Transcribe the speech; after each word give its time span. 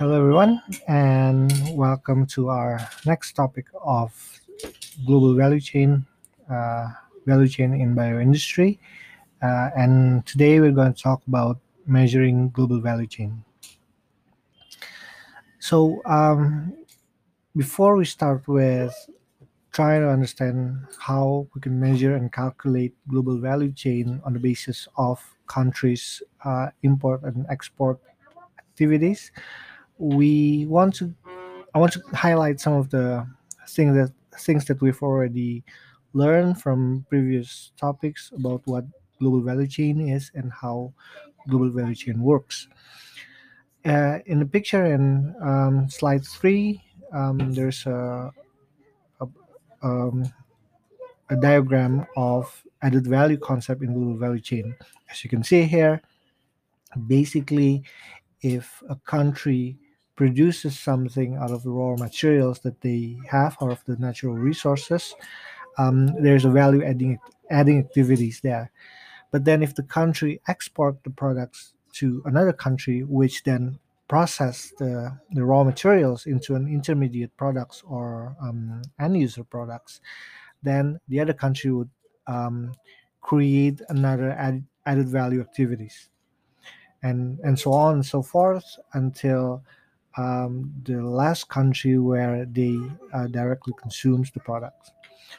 Hello, 0.00 0.18
everyone, 0.18 0.62
and 0.88 1.52
welcome 1.76 2.24
to 2.28 2.48
our 2.48 2.80
next 3.04 3.34
topic 3.34 3.66
of 3.84 4.10
global 5.04 5.34
value 5.34 5.60
chain, 5.60 6.06
uh, 6.50 6.88
value 7.26 7.46
chain 7.46 7.74
in 7.74 7.94
bioindustry. 7.94 8.78
Uh, 9.42 9.68
and 9.76 10.24
today 10.24 10.58
we're 10.58 10.70
going 10.72 10.94
to 10.94 11.02
talk 11.02 11.20
about 11.28 11.58
measuring 11.84 12.48
global 12.48 12.80
value 12.80 13.06
chain. 13.06 13.44
So, 15.58 16.00
um, 16.06 16.72
before 17.54 17.94
we 17.94 18.06
start 18.06 18.48
with 18.48 18.96
trying 19.70 20.00
to 20.00 20.08
understand 20.08 20.80
how 20.98 21.46
we 21.54 21.60
can 21.60 21.78
measure 21.78 22.16
and 22.16 22.32
calculate 22.32 22.94
global 23.06 23.36
value 23.36 23.70
chain 23.70 24.22
on 24.24 24.32
the 24.32 24.40
basis 24.40 24.88
of 24.96 25.20
countries' 25.46 26.22
uh, 26.46 26.70
import 26.84 27.22
and 27.22 27.44
export 27.50 28.00
activities, 28.58 29.30
we 30.00 30.64
want 30.66 30.94
to 30.96 31.14
I 31.74 31.78
want 31.78 31.92
to 31.92 32.02
highlight 32.14 32.58
some 32.58 32.72
of 32.72 32.90
the 32.90 33.26
things 33.68 33.94
that 33.94 34.12
things 34.40 34.64
that 34.64 34.80
we've 34.80 35.00
already 35.02 35.62
learned 36.14 36.60
from 36.60 37.06
previous 37.08 37.72
topics 37.76 38.32
about 38.34 38.62
what 38.64 38.84
global 39.20 39.42
value 39.42 39.68
chain 39.68 40.08
is 40.08 40.32
and 40.34 40.50
how 40.50 40.92
global 41.48 41.70
value 41.70 41.94
chain 41.94 42.20
works. 42.22 42.66
Uh, 43.84 44.18
in 44.26 44.38
the 44.40 44.46
picture 44.46 44.86
in 44.86 45.34
um, 45.40 45.88
slide 45.88 46.24
three, 46.24 46.82
um, 47.12 47.52
there's 47.52 47.86
a, 47.86 48.32
a, 49.20 49.28
um, 49.82 50.24
a 51.28 51.36
diagram 51.36 52.06
of 52.16 52.62
added 52.82 53.06
value 53.06 53.38
concept 53.38 53.82
in 53.82 53.94
global 53.94 54.16
value 54.16 54.40
chain. 54.40 54.74
As 55.10 55.22
you 55.22 55.30
can 55.30 55.44
see 55.44 55.62
here, 55.62 56.02
basically, 57.06 57.84
if 58.42 58.82
a 58.88 58.96
country 58.96 59.78
produces 60.16 60.78
something 60.78 61.36
out 61.36 61.50
of 61.50 61.62
the 61.62 61.70
raw 61.70 61.96
materials 61.96 62.60
that 62.60 62.80
they 62.80 63.18
have 63.28 63.56
out 63.62 63.70
of 63.70 63.84
the 63.84 63.96
natural 63.96 64.34
resources, 64.34 65.14
um, 65.78 66.08
there's 66.22 66.44
a 66.44 66.50
value 66.50 66.84
adding 66.84 67.18
adding 67.50 67.78
activities 67.78 68.40
there. 68.40 68.70
But 69.30 69.44
then 69.44 69.62
if 69.62 69.74
the 69.74 69.82
country 69.82 70.40
export 70.48 71.02
the 71.04 71.10
products 71.10 71.74
to 71.94 72.22
another 72.24 72.52
country, 72.52 73.02
which 73.02 73.42
then 73.44 73.78
process 74.08 74.72
the, 74.78 75.16
the 75.30 75.44
raw 75.44 75.62
materials 75.62 76.26
into 76.26 76.56
an 76.56 76.66
intermediate 76.66 77.36
products 77.36 77.82
or 77.86 78.36
um, 78.42 78.82
end 78.98 79.16
user 79.16 79.44
products, 79.44 80.00
then 80.62 80.98
the 81.08 81.20
other 81.20 81.32
country 81.32 81.70
would 81.70 81.88
um, 82.26 82.72
create 83.20 83.80
another 83.88 84.32
add, 84.32 84.64
added 84.86 85.08
value 85.08 85.40
activities, 85.40 86.10
and 87.02 87.38
and 87.40 87.58
so 87.58 87.72
on 87.72 87.94
and 87.94 88.06
so 88.06 88.20
forth 88.22 88.78
until 88.94 89.62
um, 90.16 90.72
the 90.84 91.02
last 91.02 91.48
country 91.48 91.98
where 91.98 92.44
they 92.46 92.78
uh, 93.12 93.26
directly 93.28 93.74
consumes 93.80 94.30
the 94.30 94.40
products. 94.40 94.92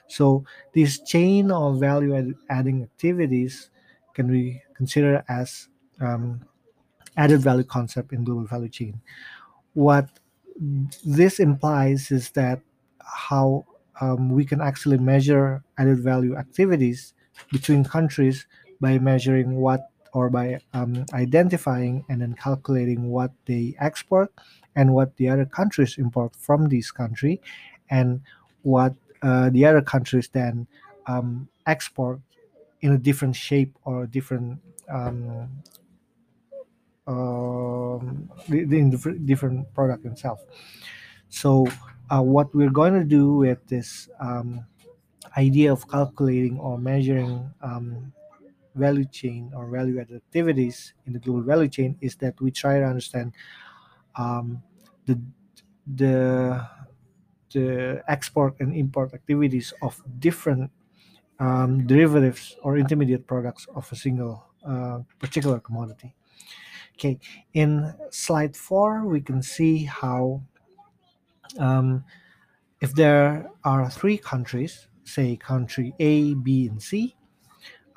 So 0.08 0.46
this 0.74 1.00
chain 1.02 1.52
of 1.52 1.80
value 1.80 2.36
adding 2.50 2.84
activities 2.84 3.70
can 4.14 4.32
be 4.32 4.62
considered 4.74 5.24
as 5.30 5.68
um, 6.00 6.42
added 7.18 7.42
value 7.42 7.64
concept 7.64 8.14
in 8.14 8.24
global 8.24 8.46
value 8.46 8.70
chain. 8.70 9.02
What 9.74 10.10
this 11.06 11.40
implies 11.40 12.12
is 12.12 12.32
that 12.32 12.62
how 13.00 13.66
um, 14.00 14.30
we 14.30 14.46
can 14.46 14.62
actually 14.62 14.98
measure 14.98 15.64
added 15.78 16.00
value 16.00 16.36
activities 16.36 17.14
between 17.52 17.84
countries 17.84 18.48
by 18.80 19.00
measuring 19.00 19.56
what 19.58 19.91
or 20.14 20.30
by 20.30 20.60
um, 20.74 21.06
identifying 21.14 22.06
and 22.10 22.22
then 22.22 22.34
calculating 22.34 23.10
what 23.10 23.32
they 23.46 23.76
export 23.80 24.32
and 24.76 24.94
what 24.94 25.16
the 25.18 25.30
other 25.30 25.46
countries 25.46 25.98
import 25.98 26.36
from 26.36 26.68
this 26.70 26.92
country 26.92 27.42
and 27.90 28.22
what 28.64 28.94
uh, 29.22 29.50
the 29.50 29.66
other 29.66 29.82
countries 29.82 30.30
then 30.34 30.68
um, 31.08 31.48
export 31.68 32.20
in 32.82 32.94
a 32.94 32.98
different 32.98 33.36
shape 33.36 33.76
or 33.84 34.06
different 34.08 34.60
um, 34.90 35.50
um, 37.08 38.30
the, 38.50 39.20
different 39.26 39.74
product 39.74 40.06
itself. 40.06 40.42
So 41.30 41.68
uh, 42.10 42.22
what 42.22 42.54
we're 42.54 42.70
going 42.70 42.94
to 42.94 43.04
do 43.04 43.34
with 43.34 43.66
this 43.68 44.10
um, 44.20 44.66
idea 45.38 45.72
of 45.72 45.88
calculating 45.88 46.60
or 46.60 46.78
measuring 46.78 47.52
um, 47.62 48.12
value 48.76 49.06
chain 49.06 49.52
or 49.56 49.68
value 49.68 50.00
added 50.00 50.16
activities 50.16 50.94
in 51.06 51.14
the 51.14 51.20
global 51.20 51.42
value 51.42 51.70
chain 51.70 51.98
is 52.02 52.16
that 52.18 52.40
we 52.42 52.52
try 52.52 52.80
to 52.80 52.86
understand 52.86 53.34
um, 54.16 54.62
the 55.06 55.20
the 55.96 56.68
the 57.54 58.02
export 58.08 58.56
and 58.60 58.76
import 58.76 59.14
activities 59.14 59.74
of 59.82 60.02
different 60.20 60.72
um, 61.40 61.86
derivatives 61.86 62.56
or 62.64 62.78
intermediate 62.78 63.28
products 63.28 63.68
of 63.76 63.92
a 63.92 63.96
single 63.96 64.46
uh, 64.66 65.00
particular 65.20 65.60
commodity. 65.60 66.14
Okay, 66.94 67.20
in 67.54 67.94
slide 68.12 68.56
four, 68.56 69.06
we 69.06 69.22
can 69.22 69.42
see 69.42 69.84
how 69.84 70.42
um, 71.58 72.06
if 72.80 72.94
there 72.94 73.50
are 73.64 73.90
three 73.90 74.18
countries, 74.18 74.88
say 75.04 75.36
country 75.36 75.94
A, 76.00 76.36
B, 76.36 76.68
and 76.68 76.82
C, 76.82 77.16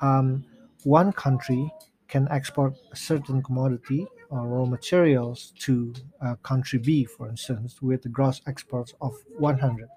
um, 0.01 0.43
one 0.85 1.11
country 1.11 1.73
can 2.07 2.27
export 2.29 2.73
a 2.91 2.95
certain 2.95 3.41
commodity 3.41 4.05
or 4.29 4.47
raw 4.47 4.65
materials 4.65 5.51
to 5.59 5.91
uh, 6.21 6.35
country 6.43 6.77
B, 6.77 7.05
for 7.05 7.27
instance, 7.27 7.81
with 7.81 8.03
the 8.03 8.09
gross 8.09 8.41
exports 8.45 8.93
of 9.01 9.13
100. 9.39 9.89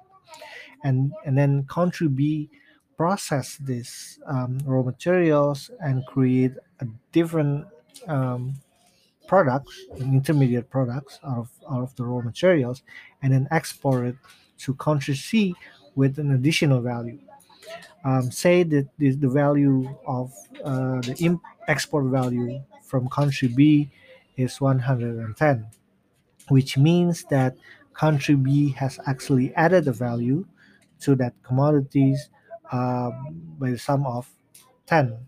And, 0.85 1.13
and 1.27 1.37
then 1.37 1.65
country 1.65 2.09
B 2.09 2.49
process 2.97 3.59
these 3.59 4.19
um, 4.27 4.59
raw 4.65 4.83
materials 4.83 5.71
and 5.81 6.05
create 6.07 6.53
a 6.81 6.87
different 7.13 7.67
um, 8.07 8.55
products, 9.27 9.79
intermediate 9.99 10.71
products 10.71 11.21
out 11.23 11.39
of, 11.39 11.51
out 11.71 11.83
of 11.83 11.95
the 11.97 12.05
raw 12.05 12.23
materials, 12.23 12.83
and 13.23 13.35
then 13.35 13.47
export 13.51 14.07
it 14.07 14.17
to 14.57 14.75
country 14.75 15.15
C 15.15 15.55
with 15.95 16.19
an 16.19 16.33
additional 16.33 16.81
value. 16.81 17.19
Um, 18.05 18.31
say 18.31 18.63
that 18.63 18.89
the, 18.99 19.11
the 19.17 19.29
value 19.29 19.97
of 20.07 20.33
uh, 20.65 21.01
the 21.03 21.17
imp- 21.21 21.43
export 21.67 22.07
value 22.07 22.63
from 22.85 23.09
country 23.09 23.49
B 23.49 23.91
is 24.37 24.61
110, 24.61 25.67
which 26.49 26.79
means 26.79 27.25
that 27.31 27.57
country 27.95 28.35
B 28.37 28.71
has 28.73 28.99
actually 29.07 29.55
added 29.55 29.89
a 29.89 29.93
value 29.93 30.47
to 31.01 31.15
that 31.17 31.35
commodities 31.43 32.31
uh, 32.73 33.11
by 33.59 33.71
the 33.71 33.79
sum 33.79 34.07
of 34.07 34.29
10. 34.87 35.27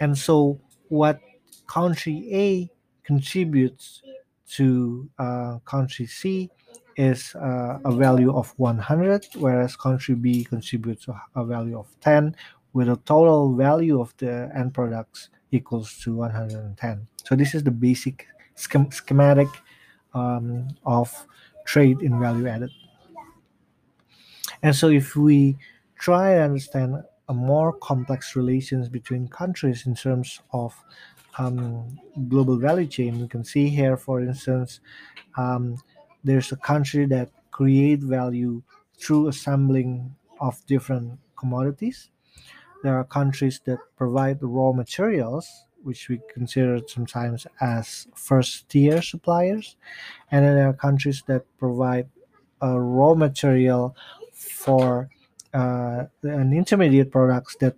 And 0.00 0.16
so 0.16 0.60
what 0.88 1.20
country 1.66 2.28
A 2.32 2.70
contributes 3.04 4.02
to 4.56 5.08
uh, 5.18 5.58
country 5.64 6.06
C 6.06 6.50
is 6.96 7.34
uh, 7.34 7.78
a 7.84 7.92
value 7.92 8.34
of 8.34 8.52
100, 8.56 9.26
whereas 9.36 9.76
country 9.76 10.14
B 10.14 10.44
contributes 10.44 11.06
a 11.34 11.44
value 11.44 11.78
of 11.78 11.88
10, 12.00 12.34
with 12.72 12.88
a 12.88 12.96
total 13.04 13.54
value 13.54 14.00
of 14.00 14.14
the 14.18 14.50
end 14.54 14.74
products 14.74 15.30
equals 15.50 15.98
to 16.02 16.14
110. 16.14 17.06
So 17.24 17.36
this 17.36 17.54
is 17.54 17.62
the 17.62 17.70
basic 17.70 18.26
schem- 18.56 18.92
schematic 18.92 19.48
um, 20.14 20.68
of 20.84 21.12
trade 21.64 22.00
in 22.00 22.18
value 22.18 22.46
added. 22.46 22.70
And 24.62 24.74
so 24.74 24.88
if 24.88 25.16
we 25.16 25.56
try 25.98 26.34
to 26.34 26.42
understand 26.42 27.02
a 27.28 27.34
more 27.34 27.72
complex 27.72 28.36
relations 28.36 28.88
between 28.88 29.28
countries 29.28 29.86
in 29.86 29.94
terms 29.94 30.40
of 30.52 30.74
um, 31.38 31.98
global 32.28 32.56
value 32.56 32.86
chain, 32.86 33.20
we 33.20 33.28
can 33.28 33.44
see 33.44 33.68
here, 33.68 33.96
for 33.96 34.20
instance, 34.20 34.80
um, 35.36 35.76
there's 36.26 36.50
a 36.50 36.56
country 36.56 37.06
that 37.06 37.30
create 37.52 38.00
value 38.00 38.60
through 38.98 39.28
assembling 39.28 40.14
of 40.40 40.58
different 40.66 41.18
commodities. 41.38 42.10
There 42.82 42.98
are 42.98 43.04
countries 43.04 43.60
that 43.64 43.78
provide 43.96 44.38
raw 44.42 44.72
materials, 44.72 45.46
which 45.82 46.08
we 46.08 46.20
consider 46.34 46.80
sometimes 46.86 47.46
as 47.60 48.08
first 48.14 48.68
tier 48.68 49.00
suppliers, 49.02 49.76
and 50.32 50.44
then 50.44 50.56
there 50.56 50.68
are 50.68 50.74
countries 50.74 51.22
that 51.28 51.44
provide 51.58 52.08
a 52.60 52.78
raw 52.80 53.14
material 53.14 53.96
for 54.32 55.08
uh, 55.54 56.04
an 56.22 56.52
intermediate 56.52 57.12
products 57.12 57.56
that 57.60 57.76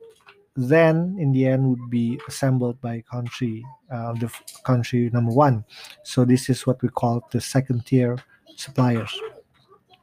then 0.56 1.16
in 1.20 1.32
the 1.32 1.46
end 1.46 1.68
would 1.68 1.90
be 1.90 2.18
assembled 2.26 2.80
by 2.80 3.00
country 3.02 3.64
uh, 3.92 4.12
the 4.14 4.32
country 4.64 5.10
number 5.12 5.32
one. 5.32 5.64
So 6.02 6.24
this 6.24 6.48
is 6.48 6.66
what 6.66 6.82
we 6.82 6.88
call 6.88 7.22
the 7.30 7.40
second 7.40 7.86
tier 7.86 8.18
suppliers 8.56 9.18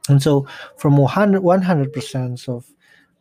and 0.08 0.22
so 0.22 0.46
from 0.76 0.96
100 0.96 1.92
percent 1.92 2.48
of 2.48 2.66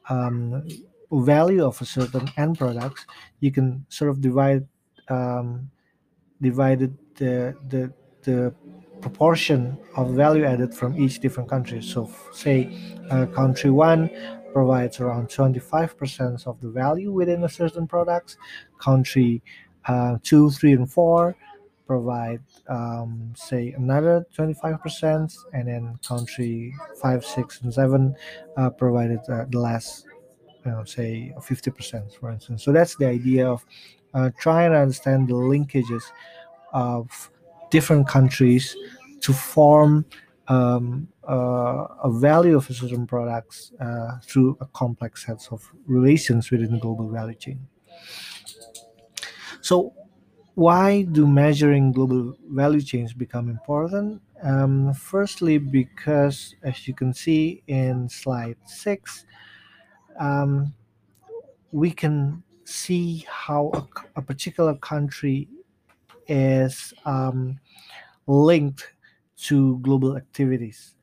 um, 0.10 0.64
value 1.12 1.64
of 1.64 1.82
a 1.82 1.86
certain 1.86 2.30
end 2.38 2.58
products, 2.58 3.06
you 3.40 3.52
can 3.52 3.86
sort 3.90 4.10
of 4.10 4.22
divide 4.22 4.68
um, 5.10 5.70
divided 6.42 6.98
the 7.16 7.56
the 7.70 7.92
the 8.24 8.54
proportion 9.02 9.78
of 9.96 10.12
value 10.12 10.46
added 10.46 10.74
from 10.74 10.98
each 11.00 11.20
different 11.20 11.50
country. 11.50 11.82
So, 11.82 12.10
say 12.32 12.70
uh, 13.10 13.26
country 13.28 13.70
one 13.70 14.10
provides 14.54 15.02
around 15.02 15.28
25% 15.28 16.48
of 16.48 16.60
the 16.62 16.70
value 16.70 17.12
within 17.12 17.44
a 17.44 17.50
certain 17.50 17.88
products. 17.88 18.38
Country 18.80 19.44
uh, 19.86 20.18
two, 20.24 20.50
three, 20.50 20.74
and 20.74 20.90
four 20.90 21.36
provide 21.86 22.42
um, 22.68 23.34
say 23.36 23.74
another 23.78 24.26
25% 24.38 25.36
and 25.54 25.68
then 25.68 25.98
country 26.08 26.74
5 27.02 27.26
6 27.26 27.62
and 27.62 27.74
7 27.74 28.16
uh, 28.58 28.70
provided 28.72 29.20
uh, 29.30 29.46
the 29.50 29.60
last 29.60 30.06
you 30.66 30.72
know 30.72 30.84
say 30.84 31.34
50% 31.38 32.20
for 32.20 32.32
instance. 32.32 32.64
So 32.64 32.72
that's 32.72 32.96
the 32.96 33.08
idea 33.08 33.48
of 33.48 33.66
uh, 34.14 34.32
trying 34.40 34.72
to 34.72 34.78
understand 34.78 35.28
the 35.28 35.34
linkages 35.34 36.04
of 36.74 37.30
different 37.70 38.08
countries 38.08 38.76
to 39.22 39.34
form 39.34 40.06
um, 40.48 41.08
uh, 41.28 41.88
a 42.04 42.12
value 42.12 42.56
of 42.56 42.70
a 42.70 42.74
certain 42.74 43.08
products 43.08 43.72
uh, 43.80 44.20
through 44.24 44.58
a 44.62 44.66
complex 44.68 45.26
set 45.26 45.48
of 45.52 45.72
relations 45.88 46.52
within 46.52 46.72
the 46.72 46.80
global 46.80 47.10
value 47.10 47.36
chain. 47.36 47.68
So 49.62 49.94
why 50.56 51.04
do 51.04 51.28
measuring 51.28 51.92
global 51.92 52.34
value 52.50 52.82
chains 52.82 53.14
become 53.14 53.50
important? 53.50 54.22
Um, 54.42 54.94
firstly, 54.94 55.58
because 55.58 56.56
as 56.64 56.88
you 56.88 56.94
can 56.94 57.14
see 57.14 57.62
in 57.68 58.08
slide 58.08 58.58
six, 58.66 59.26
um, 60.20 60.74
we 61.72 61.92
can 61.92 62.42
see 62.64 63.26
how 63.30 63.88
a 64.16 64.22
particular 64.22 64.76
country 64.76 65.50
is 66.28 66.94
um, 67.06 67.60
linked 68.28 68.94
to 69.38 69.78
global 69.80 70.16
activities 70.16 70.96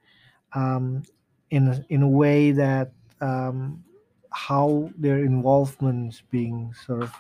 um, 0.54 1.02
in, 1.50 1.69
a, 1.69 1.84
in 1.90 2.02
a 2.02 2.08
way 2.08 2.52
that 2.52 2.93
um, 3.20 3.84
how 4.31 4.90
their 4.96 5.19
involvement 5.19 6.14
is 6.14 6.22
being 6.31 6.75
sort 6.87 7.02
of 7.02 7.12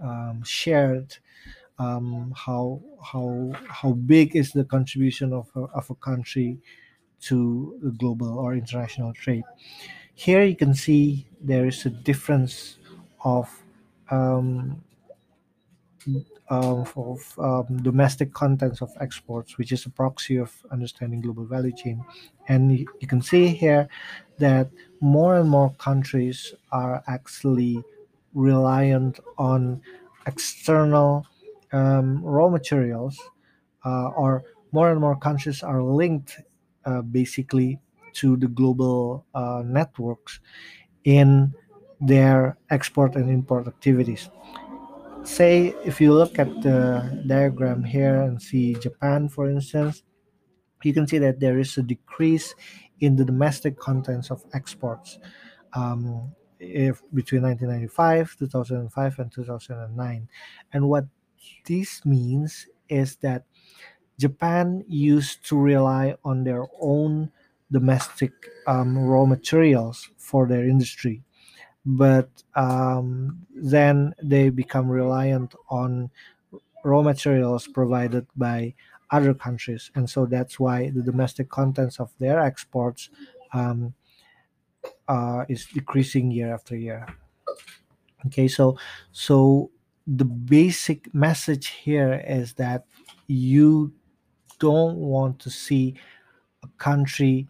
um, 0.00 0.08
um, 0.08 0.42
shared 0.44 1.16
um, 1.78 2.32
how 2.36 2.82
how 3.04 3.52
how 3.68 3.92
big 3.92 4.36
is 4.36 4.52
the 4.52 4.64
contribution 4.64 5.32
of 5.32 5.50
a, 5.56 5.60
of 5.74 5.90
a 5.90 5.94
country 5.96 6.58
to 7.20 7.78
the 7.82 7.90
global 7.92 8.38
or 8.38 8.54
international 8.54 9.12
trade. 9.12 9.44
Here 10.14 10.44
you 10.44 10.56
can 10.56 10.74
see 10.74 11.26
there 11.40 11.66
is 11.66 11.86
a 11.86 11.90
difference 11.90 12.78
of 13.24 13.50
um, 14.10 14.82
of, 16.48 16.92
of 16.96 17.38
um, 17.38 17.82
domestic 17.82 18.32
contents 18.32 18.82
of 18.82 18.92
exports, 19.00 19.56
which 19.58 19.72
is 19.72 19.86
a 19.86 19.90
proxy 19.90 20.36
of 20.36 20.52
understanding 20.70 21.20
global 21.20 21.44
value 21.44 21.72
chain. 21.74 22.04
And 22.48 22.70
y- 22.70 22.84
you 23.00 23.06
can 23.06 23.22
see 23.22 23.48
here 23.48 23.88
that 24.38 24.68
more 25.00 25.36
and 25.36 25.48
more 25.48 25.70
countries 25.78 26.54
are 26.70 27.02
actually 27.06 27.82
reliant 28.34 29.20
on 29.38 29.80
external 30.26 31.26
um, 31.72 32.22
raw 32.22 32.48
materials, 32.48 33.18
uh, 33.84 34.08
or 34.16 34.44
more 34.72 34.90
and 34.90 35.00
more 35.00 35.16
countries 35.16 35.62
are 35.62 35.82
linked 35.82 36.40
uh, 36.84 37.02
basically 37.02 37.78
to 38.14 38.36
the 38.36 38.48
global 38.48 39.24
uh, 39.34 39.62
networks 39.64 40.40
in 41.04 41.52
their 42.00 42.58
export 42.70 43.14
and 43.16 43.30
import 43.30 43.66
activities. 43.66 44.28
Say 45.24 45.74
if 45.84 46.00
you 46.00 46.12
look 46.12 46.38
at 46.38 46.48
the 46.62 47.22
diagram 47.26 47.84
here 47.84 48.22
and 48.22 48.42
see 48.42 48.74
Japan 48.74 49.28
for 49.28 49.48
instance 49.48 50.02
you 50.82 50.92
can 50.92 51.06
see 51.06 51.18
that 51.18 51.38
there 51.38 51.58
is 51.58 51.78
a 51.78 51.82
decrease 51.82 52.54
in 53.00 53.16
the 53.16 53.24
domestic 53.24 53.78
contents 53.78 54.30
of 54.30 54.44
exports. 54.52 55.18
Um, 55.74 56.34
if 56.62 57.02
between 57.12 57.42
1995 57.42 58.36
2005 58.38 59.18
and 59.18 59.32
2009 59.32 60.28
and 60.72 60.88
what 60.88 61.06
this 61.66 62.04
means 62.06 62.68
is 62.88 63.16
that 63.16 63.44
Japan 64.18 64.84
used 64.86 65.44
to 65.48 65.58
rely 65.58 66.14
on 66.24 66.44
their 66.44 66.66
own 66.80 67.32
domestic 67.72 68.32
um, 68.66 68.98
raw 68.98 69.24
materials 69.24 70.10
for 70.16 70.46
their 70.46 70.68
industry. 70.68 71.22
But 71.84 72.30
um, 72.54 73.46
then 73.54 74.14
they 74.22 74.50
become 74.50 74.88
reliant 74.88 75.54
on 75.68 76.10
raw 76.84 77.02
materials 77.02 77.66
provided 77.66 78.26
by 78.36 78.74
other 79.10 79.34
countries. 79.34 79.90
And 79.94 80.08
so 80.08 80.26
that's 80.26 80.60
why 80.60 80.90
the 80.90 81.02
domestic 81.02 81.48
contents 81.48 81.98
of 82.00 82.12
their 82.18 82.40
exports 82.40 83.10
um, 83.52 83.94
uh, 85.12 85.44
is 85.48 85.66
decreasing 85.66 86.30
year 86.30 86.54
after 86.54 86.76
year 86.76 87.06
okay 88.26 88.48
so 88.48 88.76
so 89.12 89.70
the 90.06 90.24
basic 90.24 91.12
message 91.14 91.68
here 91.68 92.22
is 92.26 92.54
that 92.54 92.86
you 93.28 93.92
don't 94.58 94.96
want 94.96 95.38
to 95.40 95.50
see 95.50 95.96
a 96.64 96.68
country 96.78 97.48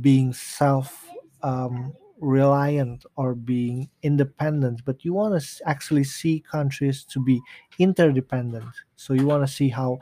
being 0.00 0.32
self 0.32 1.08
um, 1.42 1.94
reliant 2.20 3.04
or 3.16 3.34
being 3.34 3.90
independent, 4.02 4.82
but 4.84 5.04
you 5.04 5.12
want 5.14 5.40
to 5.40 5.68
actually 5.68 6.04
see 6.04 6.40
countries 6.40 7.04
to 7.04 7.20
be 7.22 7.40
interdependent. 7.78 8.68
So 8.96 9.14
you 9.14 9.26
want 9.26 9.46
to 9.46 9.52
see 9.52 9.68
how 9.68 10.00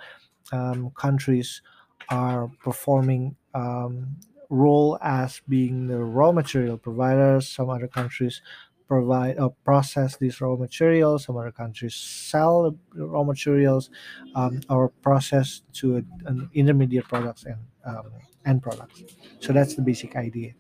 um, 0.53 0.91
countries 0.93 1.62
are 2.11 2.49
performing 2.62 3.37
um, 3.55 4.17
role 4.50 4.99
as 5.02 5.41
being 5.49 5.87
the 5.87 5.99
raw 5.99 6.32
material 6.32 6.79
providers. 6.79 7.49
Some 7.49 7.70
other 7.70 7.88
countries 7.88 8.43
provide 8.87 9.38
or 9.38 9.50
process 9.64 10.17
these 10.17 10.41
raw 10.41 10.56
materials. 10.56 11.25
Some 11.25 11.37
other 11.37 11.52
countries 11.52 11.94
sell 11.94 12.76
raw 12.94 13.25
materials 13.25 13.91
um, 14.35 14.61
or 14.69 14.88
process 14.88 15.62
to 15.75 16.05
an 16.26 16.50
intermediate 16.55 17.08
products 17.08 17.44
and 17.44 17.58
um, 17.85 18.12
end 18.46 18.62
products. 18.62 19.02
So 19.41 19.52
that's 19.52 19.75
the 19.75 19.82
basic 19.82 20.17
idea. 20.17 20.52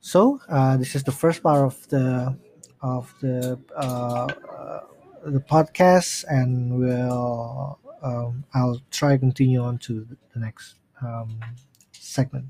So 0.00 0.40
uh, 0.48 0.76
this 0.76 0.94
is 0.96 1.04
the 1.04 1.12
first 1.12 1.42
part 1.42 1.64
of 1.64 1.88
the 1.88 2.36
of 2.82 3.14
the 3.20 3.60
uh, 3.76 4.26
uh, 4.26 4.80
the 5.26 5.40
podcast, 5.40 6.24
and 6.28 6.78
we'll 6.78 7.78
um, 8.02 8.44
I'll 8.54 8.80
try 8.90 9.18
continue 9.18 9.60
on 9.60 9.78
to 9.86 10.06
the 10.32 10.40
next 10.40 10.79
um, 11.02 11.38
segment. 11.92 12.46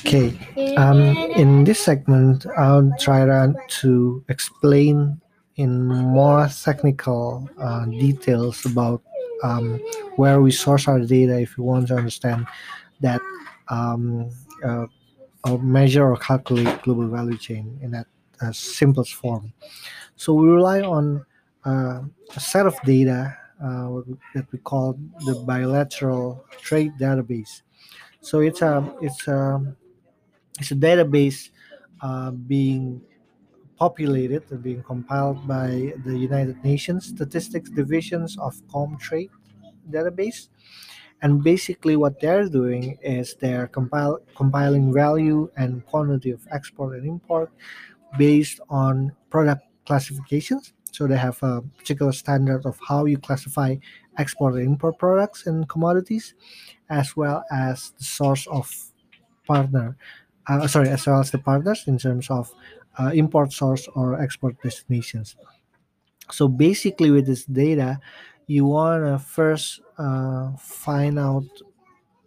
Okay. 0.00 0.36
Um, 0.76 1.00
in 1.36 1.64
this 1.64 1.80
segment, 1.80 2.46
I'll 2.58 2.92
try 2.98 3.24
to, 3.24 4.24
explain 4.28 5.20
in 5.56 5.86
more 5.86 6.48
technical 6.48 7.48
uh, 7.58 7.84
details 7.86 8.64
about 8.64 9.02
um, 9.42 9.80
where 10.16 10.40
we 10.40 10.50
source 10.50 10.88
our 10.88 11.00
data 11.00 11.40
if 11.40 11.56
you 11.58 11.64
want 11.64 11.88
to 11.88 11.96
understand 11.96 12.46
that 13.00 13.20
um, 13.68 14.30
uh, 14.64 14.86
or 15.44 15.58
measure 15.58 16.08
or 16.08 16.16
calculate 16.16 16.82
global 16.82 17.08
value 17.08 17.36
chain 17.36 17.78
in 17.82 17.90
that 17.90 18.06
uh, 18.40 18.52
simplest 18.52 19.14
form. 19.14 19.52
So 20.16 20.34
we 20.34 20.48
rely 20.48 20.80
on 20.82 21.24
uh, 21.64 22.00
a 22.34 22.40
set 22.40 22.66
of 22.66 22.74
data 22.84 23.36
uh, 23.62 24.00
that 24.34 24.46
we 24.52 24.58
call 24.58 24.98
the 25.26 25.34
bilateral 25.46 26.44
trade 26.60 26.92
database. 27.00 27.62
So 28.20 28.40
it's 28.40 28.62
a 28.62 28.94
it's 29.00 29.28
a 29.28 29.74
it's 30.58 30.70
a 30.70 30.76
database 30.76 31.50
uh, 32.00 32.30
being 32.30 33.02
populated 33.76 34.42
and 34.50 34.62
being 34.62 34.82
compiled 34.82 35.46
by 35.46 35.92
the 36.04 36.16
United 36.16 36.62
Nations 36.62 37.06
Statistics 37.06 37.70
Divisions 37.70 38.38
of 38.38 38.54
Comtrade 38.68 39.30
database. 39.90 40.48
And 41.22 41.42
basically, 41.42 41.96
what 41.96 42.20
they're 42.20 42.48
doing 42.48 42.98
is 43.02 43.36
they're 43.40 43.68
compile, 43.68 44.18
compiling 44.34 44.92
value 44.92 45.50
and 45.56 45.86
quantity 45.86 46.30
of 46.32 46.46
export 46.50 46.96
and 46.96 47.06
import 47.06 47.50
based 48.18 48.60
on 48.68 49.12
product 49.30 49.62
classifications. 49.86 50.72
So 50.92 51.06
they 51.06 51.16
have 51.16 51.42
a 51.42 51.62
particular 51.78 52.12
standard 52.12 52.64
of 52.64 52.78
how 52.86 53.06
you 53.06 53.18
classify 53.18 53.76
export 54.18 54.54
and 54.54 54.66
import 54.66 54.98
products 54.98 55.46
and 55.46 55.68
commodities, 55.68 56.34
as 56.88 57.16
well 57.16 57.44
as 57.50 57.92
the 57.98 58.04
source 58.04 58.46
of 58.46 58.70
partner. 59.46 59.96
Uh, 60.46 60.66
sorry, 60.66 60.88
as 60.88 61.06
well 61.06 61.20
as 61.20 61.30
the 61.30 61.38
partners 61.38 61.84
in 61.86 61.98
terms 61.98 62.30
of 62.30 62.52
uh, 62.98 63.10
import 63.14 63.52
source 63.52 63.88
or 63.94 64.20
export 64.20 64.60
destinations. 64.62 65.34
So 66.30 66.46
basically, 66.46 67.10
with 67.10 67.26
this 67.26 67.44
data, 67.44 68.00
you 68.46 68.66
want 68.66 69.04
to 69.04 69.18
first 69.18 69.80
uh, 69.98 70.52
find 70.56 71.18
out 71.18 71.44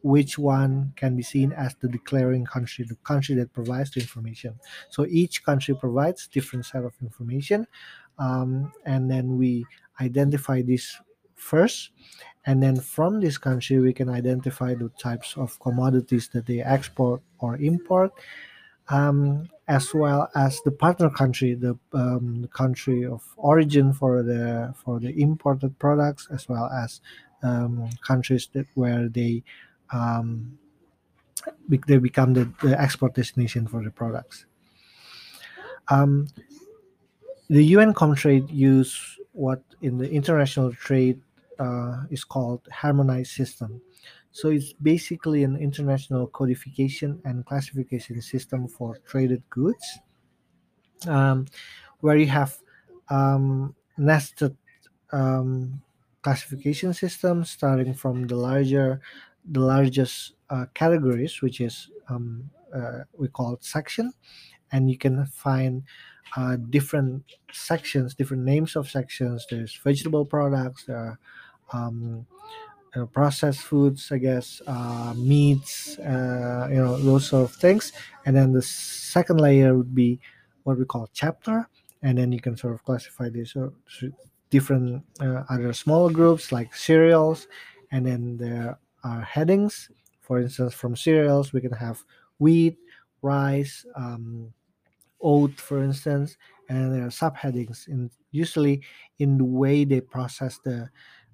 which 0.05 0.37
one 0.37 0.93
can 0.95 1.15
be 1.15 1.23
seen 1.23 1.51
as 1.53 1.73
the 1.81 1.87
declaring 1.87 2.45
country, 2.45 2.85
the 2.85 2.95
country 2.97 3.33
that 3.33 3.51
provides 3.53 3.89
the 3.89 3.99
information. 3.99 4.53
So 4.89 5.07
each 5.09 5.43
country 5.43 5.75
provides 5.75 6.27
different 6.27 6.65
set 6.65 6.83
of 6.83 6.93
information, 7.01 7.65
um, 8.19 8.71
and 8.85 9.09
then 9.09 9.37
we 9.37 9.65
identify 10.01 10.61
this 10.61 10.97
first, 11.35 11.91
and 12.45 12.61
then 12.61 12.79
from 12.79 13.19
this 13.19 13.37
country 13.37 13.79
we 13.79 13.93
can 13.93 14.09
identify 14.09 14.73
the 14.73 14.89
types 14.99 15.35
of 15.37 15.59
commodities 15.59 16.29
that 16.29 16.45
they 16.45 16.61
export 16.61 17.21
or 17.39 17.57
import, 17.57 18.11
um, 18.89 19.49
as 19.67 19.93
well 19.93 20.29
as 20.35 20.61
the 20.61 20.71
partner 20.71 21.09
country, 21.09 21.55
the 21.55 21.77
um, 21.93 22.47
country 22.53 23.05
of 23.05 23.23
origin 23.37 23.93
for 23.93 24.23
the 24.23 24.73
for 24.75 24.99
the 24.99 25.09
imported 25.19 25.77
products, 25.79 26.27
as 26.31 26.47
well 26.47 26.65
as 26.67 27.01
um, 27.43 27.89
countries 28.05 28.47
that 28.53 28.67
where 28.75 29.09
they 29.09 29.43
um, 29.91 30.57
they 31.87 31.97
become 31.97 32.33
the, 32.33 32.49
the 32.61 32.79
export 32.79 33.13
destination 33.13 33.67
for 33.67 33.83
the 33.83 33.91
products. 33.91 34.45
The 37.49 37.63
UN 37.75 37.93
Comtrade 37.93 38.51
use 38.51 39.19
what 39.33 39.61
in 39.81 39.97
the 39.97 40.09
international 40.09 40.73
trade 40.73 41.21
uh, 41.59 42.03
is 42.09 42.23
called 42.23 42.67
harmonized 42.71 43.31
system. 43.31 43.81
So 44.31 44.49
it's 44.49 44.73
basically 44.73 45.43
an 45.43 45.55
international 45.55 46.27
codification 46.27 47.21
and 47.23 47.45
classification 47.45 48.21
system 48.21 48.67
for 48.67 48.97
traded 49.05 49.43
goods, 49.49 49.99
um, 51.07 51.45
where 52.01 52.17
you 52.17 52.27
have 52.27 52.57
um, 53.09 53.75
nested 53.97 54.57
um, 55.11 55.81
classification 56.21 56.93
systems 56.93 57.51
starting 57.51 57.93
from 57.93 58.27
the 58.27 58.35
larger, 58.35 58.99
the 59.51 59.59
largest 59.59 60.33
uh, 60.49 60.65
categories, 60.73 61.41
which 61.41 61.61
is 61.61 61.89
um, 62.09 62.49
uh, 62.75 63.03
we 63.17 63.27
call 63.27 63.57
section, 63.61 64.11
and 64.71 64.89
you 64.89 64.97
can 64.97 65.25
find 65.27 65.83
uh, 66.37 66.57
different 66.69 67.23
sections, 67.51 68.13
different 68.13 68.43
names 68.43 68.75
of 68.75 68.89
sections. 68.89 69.45
There's 69.49 69.75
vegetable 69.75 70.25
products, 70.25 70.85
there 70.85 70.97
are 70.97 71.19
um, 71.73 72.25
you 72.95 73.01
know, 73.01 73.07
processed 73.07 73.61
foods, 73.61 74.11
I 74.11 74.17
guess, 74.17 74.61
uh, 74.67 75.13
meats, 75.17 75.99
uh, 75.99 76.67
you 76.69 76.77
know, 76.77 76.97
those 76.97 77.27
sort 77.27 77.49
of 77.49 77.55
things. 77.55 77.91
And 78.25 78.35
then 78.35 78.53
the 78.53 78.61
second 78.61 79.41
layer 79.41 79.75
would 79.75 79.93
be 79.93 80.19
what 80.63 80.77
we 80.77 80.85
call 80.85 81.09
chapter, 81.13 81.67
and 82.01 82.17
then 82.17 82.31
you 82.31 82.39
can 82.39 82.55
sort 82.57 82.73
of 82.73 82.83
classify 82.83 83.29
these 83.29 83.55
uh, 83.55 83.69
different 84.49 85.03
uh, 85.19 85.43
other 85.49 85.73
smaller 85.73 86.11
groups 86.11 86.51
like 86.51 86.75
cereals, 86.75 87.47
and 87.91 88.05
then 88.05 88.37
there 88.37 88.77
are 89.03 89.21
headings. 89.21 89.89
For 90.21 90.39
instance, 90.39 90.73
from 90.73 90.95
cereals, 90.95 91.53
we 91.53 91.61
can 91.61 91.73
have 91.73 92.03
wheat, 92.39 92.77
rice, 93.21 93.85
um, 93.95 94.53
oat, 95.25 95.53
for 95.59 95.83
instance, 95.83 96.37
and 96.69 96.93
there 96.93 97.05
are 97.05 97.09
subheadings. 97.09 97.87
In 97.87 98.09
usually 98.31 98.81
in 99.19 99.37
the 99.37 99.45
way 99.61 99.85
they 99.85 100.01
process 100.01 100.59
the 100.63 100.89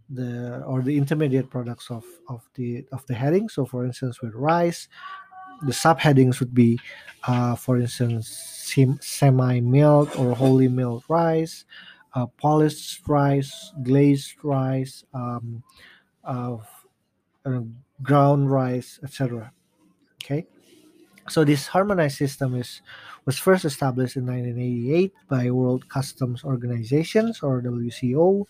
the 0.10 0.62
or 0.68 0.82
the 0.82 0.96
intermediate 0.98 1.50
products 1.50 1.90
of 1.90 2.06
of 2.28 2.42
the 2.56 2.86
of 2.92 3.06
the 3.08 3.14
heading. 3.14 3.50
So, 3.50 3.66
for 3.66 3.86
instance, 3.86 4.22
with 4.22 4.34
rice, 4.36 4.88
the 5.64 5.72
subheadings 5.72 6.40
would 6.40 6.54
be, 6.54 6.80
uh, 7.28 7.56
for 7.56 7.78
instance, 7.78 8.28
sem- 8.28 9.00
semi-milled 9.02 10.16
or 10.16 10.36
wholly 10.36 10.68
milled 10.68 11.04
rice, 11.08 11.66
uh, 12.16 12.28
polished 12.38 13.08
rice, 13.08 13.74
glazed 13.84 14.36
rice, 14.44 15.04
um, 15.14 15.64
uh, 16.24 16.58
uh, 17.46 17.62
ground 18.04 18.52
rice, 18.52 19.00
etc. 19.04 19.52
Okay, 20.24 20.46
so 21.30 21.44
this 21.44 21.68
harmonized 21.68 22.18
system 22.18 22.56
is 22.56 22.82
was 23.26 23.38
first 23.38 23.66
established 23.66 24.16
in 24.16 24.26
1988 24.26 25.14
by 25.30 25.52
World 25.52 25.88
Customs 25.90 26.44
Organizations 26.44 27.42
or 27.42 27.62
WCO, 27.62 28.46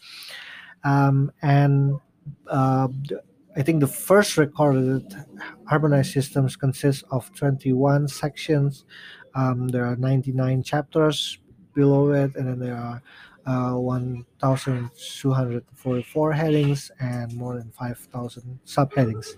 um, 0.84 1.32
and 1.42 2.00
uh, 2.48 2.88
I 3.56 3.62
think 3.64 3.80
the 3.82 3.88
first 3.88 4.38
recorded 4.38 5.14
harmonized 5.66 6.14
systems 6.14 6.56
consist 6.56 7.04
of 7.12 7.34
21 7.36 8.08
sections. 8.08 8.86
Um, 9.36 9.68
there 9.68 9.86
are 9.86 9.98
99 9.98 10.64
chapters 10.64 11.38
below 11.74 12.12
it, 12.12 12.34
and 12.36 12.48
then 12.48 12.60
there 12.60 12.78
are 12.78 13.02
uh, 13.46 13.76
1,244 13.76 16.32
headings 16.32 16.90
and 17.00 17.36
more 17.36 17.58
than 17.58 17.72
5,000 17.72 18.60
subheadings. 18.66 19.36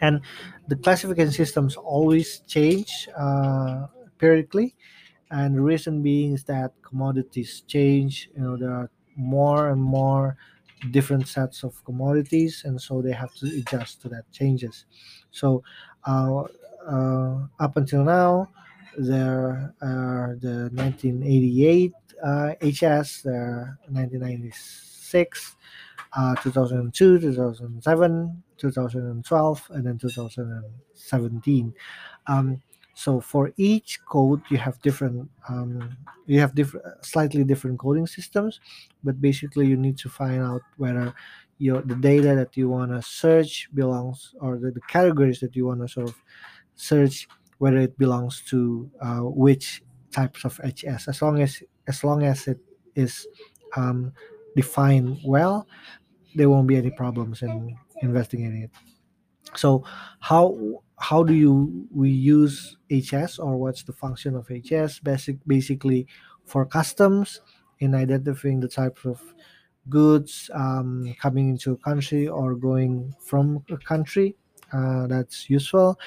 And 0.00 0.20
the 0.68 0.76
classification 0.76 1.32
systems 1.32 1.76
always 1.76 2.40
change 2.46 3.08
uh, 3.16 3.86
periodically, 4.18 4.74
and 5.30 5.56
the 5.56 5.60
reason 5.60 6.02
being 6.02 6.34
is 6.34 6.44
that 6.44 6.72
commodities 6.82 7.62
change. 7.66 8.30
You 8.36 8.42
know, 8.42 8.56
there 8.56 8.70
are 8.72 8.90
more 9.16 9.70
and 9.70 9.82
more 9.82 10.36
different 10.90 11.26
sets 11.28 11.64
of 11.64 11.82
commodities, 11.84 12.62
and 12.64 12.80
so 12.80 13.02
they 13.02 13.12
have 13.12 13.34
to 13.36 13.46
adjust 13.46 14.02
to 14.02 14.08
that 14.10 14.30
changes. 14.32 14.84
So, 15.30 15.62
uh, 16.06 16.44
uh, 16.86 17.46
up 17.58 17.76
until 17.76 18.04
now, 18.04 18.50
there 18.98 19.74
are 19.82 20.36
the 20.40 20.70
1988 20.72 21.92
uh, 22.22 22.52
HS, 22.60 23.22
the 23.22 23.76
1996, 23.90 25.56
uh, 26.16 26.34
2002, 26.36 27.18
2007, 27.18 28.42
2012, 28.58 29.70
and 29.70 29.86
then 29.86 29.98
2017. 29.98 31.74
Um, 32.26 32.62
so 32.94 33.20
for 33.20 33.52
each 33.58 34.00
code, 34.06 34.40
you 34.50 34.56
have 34.56 34.80
different, 34.80 35.28
um, 35.50 35.96
you 36.26 36.40
have 36.40 36.54
different, 36.54 36.86
slightly 37.04 37.44
different 37.44 37.78
coding 37.78 38.06
systems, 38.06 38.58
but 39.04 39.20
basically 39.20 39.66
you 39.66 39.76
need 39.76 39.98
to 39.98 40.08
find 40.08 40.40
out 40.40 40.62
whether 40.78 41.14
your 41.58 41.82
the 41.82 41.94
data 41.94 42.34
that 42.34 42.56
you 42.56 42.70
want 42.70 42.92
to 42.92 43.02
search 43.02 43.68
belongs, 43.74 44.34
or 44.40 44.58
the, 44.58 44.70
the 44.70 44.80
categories 44.88 45.40
that 45.40 45.54
you 45.54 45.66
want 45.66 45.80
to 45.80 45.88
sort 45.88 46.08
of 46.08 46.16
search, 46.74 47.28
whether 47.58 47.78
it 47.78 47.98
belongs 47.98 48.42
to 48.48 48.90
uh, 49.02 49.20
which 49.20 49.82
types 50.10 50.44
of 50.44 50.58
HS. 50.64 51.08
As 51.08 51.20
long 51.20 51.42
as 51.42 51.62
as 51.86 52.02
long 52.02 52.22
as 52.22 52.48
it 52.48 52.58
is 52.94 53.26
um, 53.76 54.12
defined 54.56 55.18
well, 55.22 55.66
there 56.34 56.48
won't 56.48 56.66
be 56.66 56.76
any 56.76 56.90
problems 56.90 57.42
in 57.42 57.76
investigating 58.02 58.62
it. 58.62 58.70
So 59.54 59.84
how 60.20 60.82
how 60.98 61.22
do 61.22 61.34
you 61.34 61.86
we 61.90 62.10
use 62.10 62.76
HS 62.90 63.38
or 63.38 63.56
what's 63.56 63.82
the 63.84 63.92
function 63.92 64.34
of 64.34 64.50
HS? 64.50 65.00
Basic 65.00 65.38
basically 65.46 66.06
for 66.44 66.66
customs 66.66 67.40
in 67.80 67.94
identifying 67.94 68.60
the 68.60 68.68
types 68.68 69.04
of 69.04 69.20
goods 69.88 70.50
um, 70.54 71.14
coming 71.20 71.48
into 71.50 71.72
a 71.72 71.76
country 71.76 72.28
or 72.28 72.54
going 72.54 73.14
from 73.20 73.64
a 73.70 73.76
country. 73.76 74.36
Uh, 74.72 75.06
that's 75.06 75.48
useful 75.48 75.98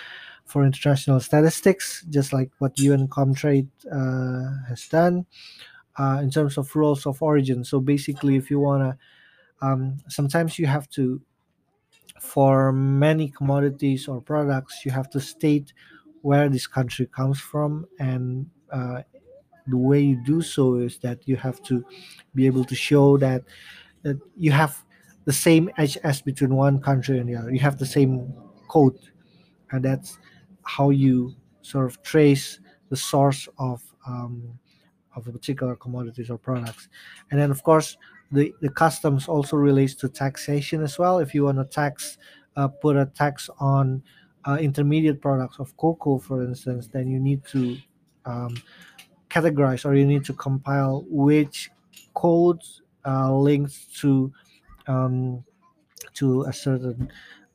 for 0.45 0.65
international 0.65 1.19
statistics, 1.19 2.03
just 2.09 2.33
like 2.33 2.51
what 2.59 2.77
UN 2.79 3.07
Comtrade 3.07 3.69
uh, 3.91 4.67
has 4.67 4.87
done 4.89 5.25
uh, 5.97 6.19
in 6.21 6.29
terms 6.29 6.57
of 6.57 6.75
rules 6.75 7.05
of 7.05 7.21
origin. 7.21 7.63
So 7.63 7.79
basically, 7.79 8.35
if 8.35 8.49
you 8.49 8.59
wanna, 8.59 8.97
um, 9.61 9.97
sometimes 10.07 10.59
you 10.59 10.67
have 10.67 10.89
to 10.91 11.21
for 12.19 12.71
many 12.71 13.29
commodities 13.29 14.07
or 14.07 14.21
products, 14.21 14.85
you 14.85 14.91
have 14.91 15.09
to 15.11 15.19
state 15.19 15.73
where 16.21 16.49
this 16.49 16.67
country 16.67 17.07
comes 17.07 17.39
from. 17.39 17.85
And 17.99 18.47
uh, 18.71 19.01
the 19.67 19.77
way 19.77 20.01
you 20.01 20.23
do 20.25 20.41
so 20.41 20.75
is 20.75 20.97
that 20.99 21.27
you 21.27 21.35
have 21.37 21.61
to 21.63 21.85
be 22.35 22.45
able 22.45 22.65
to 22.65 22.75
show 22.75 23.17
that, 23.17 23.43
that 24.03 24.17
you 24.37 24.51
have 24.51 24.83
the 25.25 25.33
same 25.33 25.69
HS 25.77 26.21
between 26.21 26.55
one 26.55 26.79
country 26.81 27.19
and 27.19 27.29
the 27.29 27.35
other. 27.35 27.51
You 27.51 27.59
have 27.59 27.77
the 27.77 27.85
same 27.85 28.33
code. 28.67 28.97
And 29.71 29.83
that's 29.85 30.17
how 30.63 30.89
you 30.89 31.35
sort 31.61 31.85
of 31.85 32.01
trace 32.03 32.59
the 32.89 32.97
source 32.97 33.47
of 33.57 33.83
um, 34.07 34.59
of 35.15 35.27
a 35.27 35.31
particular 35.31 35.75
commodities 35.75 36.29
or 36.29 36.37
products. 36.37 36.89
And 37.29 37.39
then, 37.39 37.51
of 37.51 37.61
course, 37.63 37.97
the, 38.31 38.53
the 38.61 38.69
customs 38.69 39.27
also 39.27 39.57
relates 39.57 39.95
to 39.95 40.09
taxation 40.09 40.83
as 40.83 40.99
well. 40.99 41.19
If 41.19 41.33
you 41.33 41.45
want 41.45 41.57
to 41.57 41.65
tax, 41.65 42.17
uh, 42.55 42.67
put 42.67 42.95
a 42.95 43.05
tax 43.05 43.49
on 43.59 44.03
uh, 44.45 44.57
intermediate 44.59 45.21
products 45.21 45.59
of 45.59 45.75
cocoa, 45.77 46.19
for 46.19 46.43
instance, 46.43 46.87
then 46.87 47.07
you 47.07 47.19
need 47.19 47.43
to 47.45 47.77
um, 48.25 48.55
categorize 49.29 49.85
or 49.85 49.95
you 49.95 50.05
need 50.05 50.23
to 50.25 50.33
compile 50.33 51.05
which 51.07 51.69
codes 52.13 52.81
uh, 53.05 53.33
links 53.33 53.87
to 54.01 54.31
um, 54.87 55.43
to 56.13 56.43
a 56.43 56.53
certain 56.53 57.11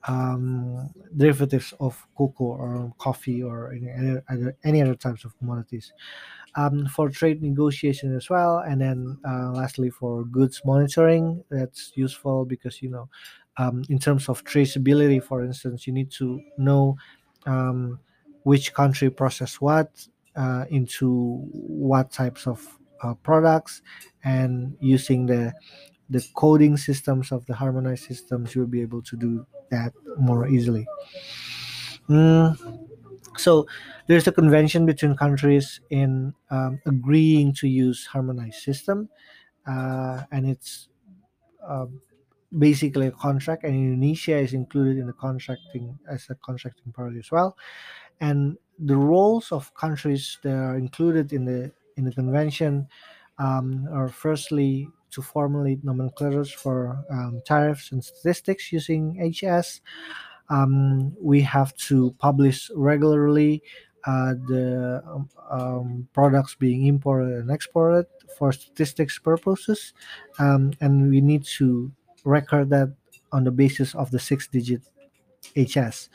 um, 0.07 0.91
derivatives 1.17 1.75
of 1.81 2.07
cocoa 2.17 2.45
or 2.45 2.95
coffee 2.99 3.43
or 3.43 3.73
any 3.73 4.21
other, 4.29 4.57
any 4.65 4.83
other 4.83 4.95
types 4.95 5.25
of 5.25 5.37
commodities 5.39 5.93
um, 6.57 6.87
for 6.87 7.11
trade 7.11 7.43
negotiation 7.43 8.17
as 8.17 8.31
well 8.31 8.59
and 8.59 8.81
then 8.81 9.19
uh, 9.29 9.51
lastly 9.51 9.91
for 9.91 10.25
goods 10.25 10.63
monitoring 10.65 11.43
that's 11.51 11.93
useful 11.97 12.45
because 12.45 12.81
you 12.81 12.89
know 12.91 13.09
um, 13.57 13.85
in 13.89 13.99
terms 13.99 14.29
of 14.29 14.45
traceability, 14.45 15.23
for 15.23 15.45
instance, 15.45 15.87
you 15.87 15.93
need 15.93 16.11
to 16.13 16.41
know 16.59 16.97
um, 17.47 17.99
which 18.43 18.75
country 18.75 19.11
process 19.11 19.61
what 19.61 20.07
uh, 20.37 20.65
into 20.71 21.39
what 21.53 22.11
types 22.11 22.47
of 22.47 22.67
uh, 23.03 23.15
products, 23.15 23.83
and 24.25 24.77
using 24.81 25.27
the 25.27 25.53
the 26.11 26.25
coding 26.35 26.77
systems 26.77 27.33
of 27.33 27.47
the 27.47 27.55
harmonized 27.55 28.05
systems, 28.05 28.55
you'll 28.55 28.67
be 28.67 28.83
able 28.83 29.03
to 29.03 29.17
do 29.17 29.47
that 29.71 29.93
more 30.19 30.47
easily. 30.49 30.87
Mm, 32.09 32.87
so 33.39 33.67
there's 34.07 34.27
a 34.27 34.33
convention 34.33 34.87
between 34.87 35.17
countries 35.17 35.81
in 35.91 36.35
um, 36.51 36.81
agreeing 36.87 37.55
to 37.55 37.69
use 37.69 38.07
harmonized 38.07 38.63
system, 38.63 39.09
uh, 39.67 40.23
and 40.33 40.49
it's 40.49 40.89
um, 41.67 42.01
basically 42.59 43.07
a 43.07 43.11
contract, 43.13 43.65
and 43.65 43.75
Indonesia 43.75 44.37
is 44.37 44.55
included 44.55 44.99
in 44.99 45.07
the 45.07 45.13
contracting 45.13 45.99
as 46.09 46.27
a 46.31 46.35
contracting 46.37 46.93
party 46.93 47.19
as 47.19 47.31
well. 47.31 47.57
And 48.21 48.57
the 48.79 48.97
roles 48.97 49.53
of 49.53 49.73
countries 49.75 50.39
that 50.43 50.55
are 50.55 50.77
included 50.77 51.33
in 51.33 51.45
the 51.45 51.73
in 51.97 52.05
the 52.05 52.13
convention 52.13 52.89
um, 53.39 53.89
are 53.93 54.09
firstly 54.09 54.89
to 55.11 55.23
formulate 55.23 55.85
nomenclatures 55.85 56.51
for 56.53 57.05
um, 57.11 57.41
tariffs 57.47 57.93
and 57.93 58.05
statistics 58.05 58.73
using 58.73 59.17
HS. 59.33 59.81
Um, 60.49 61.17
we 61.21 61.41
have 61.43 61.75
to 61.89 62.15
publish 62.19 62.71
regularly 62.75 63.63
uh, 64.07 64.35
the 64.49 65.03
um, 65.51 66.07
products 66.13 66.55
being 66.55 66.87
imported 66.87 67.39
and 67.39 67.51
exported 67.51 68.07
for 68.37 68.53
statistics 68.53 69.19
purposes, 69.19 69.95
um, 70.39 70.73
and 70.81 71.11
we 71.11 71.21
need 71.21 71.45
to 71.59 71.91
record 72.25 72.69
that 72.71 72.95
on 73.33 73.45
the 73.45 73.51
basis 73.51 73.95
of 73.95 74.11
the 74.11 74.19
six-digit 74.19 74.83
HS. 75.57 76.09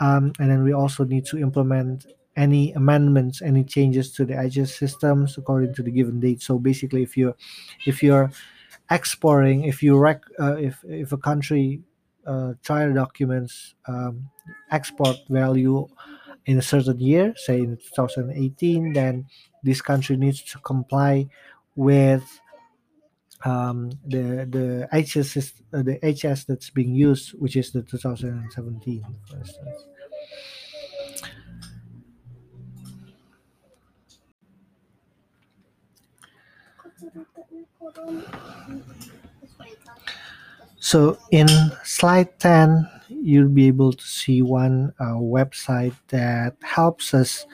Um, 0.00 0.32
and 0.38 0.50
then 0.50 0.62
we 0.62 0.72
also 0.72 1.04
need 1.04 1.24
to 1.26 1.38
implement 1.38 2.06
any 2.36 2.72
amendments, 2.72 3.42
any 3.42 3.64
changes 3.64 4.12
to 4.12 4.24
the 4.24 4.34
HS 4.34 4.76
systems 4.76 5.38
according 5.38 5.74
to 5.74 5.82
the 5.82 5.90
given 5.90 6.20
date. 6.20 6.42
So 6.42 6.58
basically, 6.58 7.02
if 7.02 7.16
you're 7.16 7.36
if 7.86 8.02
you're 8.02 8.30
exporting, 8.90 9.64
if 9.64 9.82
you 9.82 9.96
rec, 9.96 10.22
uh, 10.40 10.56
if 10.56 10.84
if 10.84 11.12
a 11.12 11.18
country 11.18 11.80
uh, 12.26 12.54
trial 12.62 12.92
documents 12.94 13.74
um, 13.86 14.30
export 14.70 15.16
value 15.28 15.86
in 16.46 16.58
a 16.58 16.62
certain 16.62 16.98
year, 17.00 17.34
say 17.36 17.58
in 17.60 17.76
2018, 17.76 18.92
then 18.92 19.26
this 19.62 19.80
country 19.80 20.16
needs 20.16 20.42
to 20.42 20.58
comply 20.58 21.28
with 21.76 22.40
um, 23.44 23.90
the 24.06 24.46
the 24.48 24.88
HS 24.92 25.52
uh, 25.72 25.82
the 25.82 25.98
HS 26.02 26.44
that's 26.44 26.70
being 26.70 26.94
used, 26.94 27.30
which 27.40 27.56
is 27.56 27.72
the 27.72 27.82
2017, 27.82 29.04
for 29.28 29.36
instance. 29.36 29.84
So 40.84 41.16
in 41.30 41.48
slide 41.82 42.38
10, 42.40 42.86
you'll 43.08 43.48
be 43.48 43.68
able 43.68 43.94
to 43.94 44.04
see 44.04 44.42
one 44.42 44.92
uh, 45.00 45.16
website 45.16 45.96
that 46.08 46.56
helps 46.62 47.14
us 47.14 47.46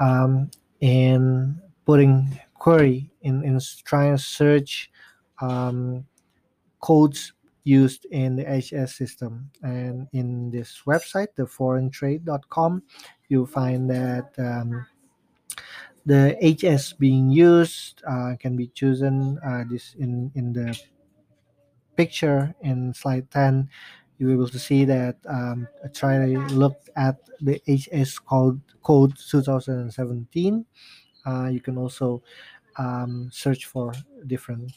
um, 0.00 0.50
in 0.80 1.62
putting 1.86 2.36
query 2.54 3.12
in, 3.22 3.44
in 3.44 3.60
trying 3.84 4.16
to 4.16 4.20
search 4.20 4.90
um, 5.40 6.04
codes 6.80 7.32
used 7.62 8.06
in 8.06 8.34
the 8.34 8.42
HS 8.42 8.96
system. 8.96 9.52
And 9.62 10.08
in 10.12 10.50
this 10.50 10.82
website, 10.84 11.28
the 11.36 11.44
foreigntrade.com, 11.44 12.82
you'll 13.28 13.46
find 13.46 13.88
that 13.88 14.34
um, 14.36 14.84
the 16.06 16.34
HS 16.42 16.94
being 16.94 17.30
used 17.30 18.02
uh, 18.04 18.34
can 18.40 18.56
be 18.56 18.66
chosen 18.66 19.38
uh, 19.46 19.62
this 19.70 19.94
in, 19.96 20.32
in 20.34 20.52
the 20.52 20.76
picture 21.96 22.54
in 22.62 22.92
slide 22.94 23.30
10 23.30 23.68
you're 24.18 24.32
able 24.32 24.48
to 24.48 24.58
see 24.58 24.84
that 24.84 25.16
um, 25.28 25.66
I 25.84 25.88
try 25.88 26.18
to 26.18 26.38
look 26.54 26.76
at 26.96 27.16
the 27.40 27.60
HS 27.66 28.18
code 28.18 28.60
code 28.82 29.16
2017 29.16 30.64
uh, 31.26 31.48
you 31.50 31.60
can 31.60 31.78
also 31.78 32.22
um, 32.78 33.30
search 33.32 33.66
for 33.66 33.92
different 34.26 34.72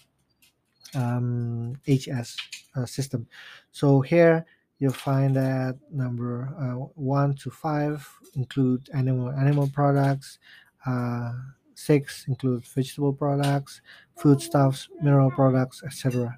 um, 0.96 1.76
HS 1.88 2.38
uh, 2.76 2.86
system. 2.86 3.28
So 3.72 4.02
here 4.02 4.46
you'll 4.80 4.94
find 4.94 5.36
that 5.36 5.78
number 5.92 6.54
uh, 6.60 6.86
one 6.96 7.36
to 7.36 7.50
five 7.50 8.08
include 8.36 8.90
animal 8.94 9.32
animal 9.32 9.70
products. 9.74 10.40
Uh, 10.86 11.34
six 11.76 12.26
include 12.28 12.66
vegetable 12.66 13.14
products, 13.14 13.82
foodstuffs, 14.16 14.90
mineral 15.02 15.32
products, 15.32 15.84
etc. 15.84 16.38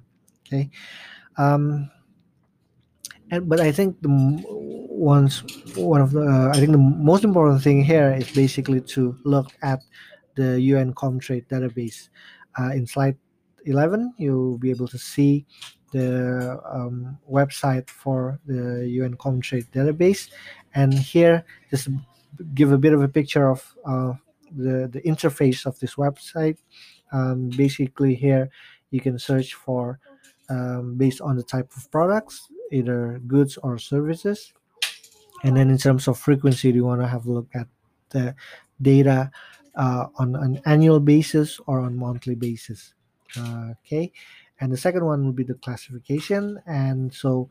Okay. 0.49 0.69
Um, 1.37 1.91
and 3.29 3.47
but 3.47 3.59
I 3.59 3.71
think 3.71 4.01
the 4.01 4.09
ones 4.09 5.43
one 5.77 6.01
of 6.01 6.11
the 6.11 6.25
uh, 6.25 6.49
I 6.49 6.57
think 6.57 6.71
the 6.71 6.77
most 6.77 7.23
important 7.23 7.61
thing 7.61 7.83
here 7.83 8.13
is 8.17 8.31
basically 8.31 8.81
to 8.97 9.15
look 9.23 9.53
at 9.61 9.81
the 10.35 10.59
UN 10.73 10.93
Comtrade 10.93 11.47
database. 11.47 12.09
Uh, 12.57 12.71
in 12.73 12.87
slide 12.87 13.15
11, 13.65 14.13
you'll 14.17 14.57
be 14.57 14.71
able 14.71 14.87
to 14.87 14.97
see 14.97 15.45
the 15.91 16.59
um, 16.65 17.17
website 17.29 17.89
for 17.89 18.39
the 18.45 18.87
UN 18.89 19.15
Comtrade 19.15 19.69
database, 19.71 20.29
and 20.73 20.93
here 20.93 21.45
just 21.69 21.89
give 22.55 22.71
a 22.71 22.77
bit 22.77 22.93
of 22.93 23.03
a 23.03 23.07
picture 23.07 23.49
of 23.49 23.61
uh, 23.85 24.13
the 24.57 24.89
the 24.91 25.01
interface 25.05 25.65
of 25.67 25.77
this 25.79 25.95
website. 25.95 26.57
Um, 27.11 27.49
basically, 27.49 28.15
here 28.15 28.49
you 28.91 28.99
can 28.99 29.19
search 29.19 29.53
for 29.53 29.99
um, 30.49 30.95
based 30.97 31.21
on 31.21 31.35
the 31.35 31.43
type 31.43 31.71
of 31.75 31.89
products, 31.91 32.47
either 32.71 33.21
goods 33.27 33.57
or 33.57 33.77
services. 33.77 34.53
And 35.43 35.55
then 35.55 35.69
in 35.69 35.77
terms 35.77 36.07
of 36.07 36.17
frequency, 36.19 36.71
do 36.71 36.77
you 36.77 36.85
want 36.85 37.01
to 37.01 37.07
have 37.07 37.25
a 37.25 37.31
look 37.31 37.47
at 37.53 37.67
the 38.09 38.35
data 38.81 39.31
uh, 39.75 40.07
on 40.15 40.35
an 40.35 40.61
annual 40.65 40.99
basis 40.99 41.59
or 41.65 41.79
on 41.79 41.95
monthly 41.95 42.35
basis. 42.35 42.93
Uh, 43.37 43.73
okay. 43.79 44.11
And 44.59 44.71
the 44.71 44.77
second 44.77 45.05
one 45.05 45.25
would 45.25 45.35
be 45.35 45.43
the 45.43 45.53
classification. 45.55 46.59
And 46.65 47.13
so 47.13 47.49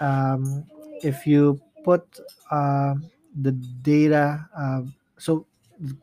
um, 0.00 0.66
if 1.02 1.26
you 1.26 1.60
put 1.84 2.04
uh, 2.50 2.94
the 3.40 3.52
data, 3.52 4.46
uh, 4.56 4.82
so 5.16 5.46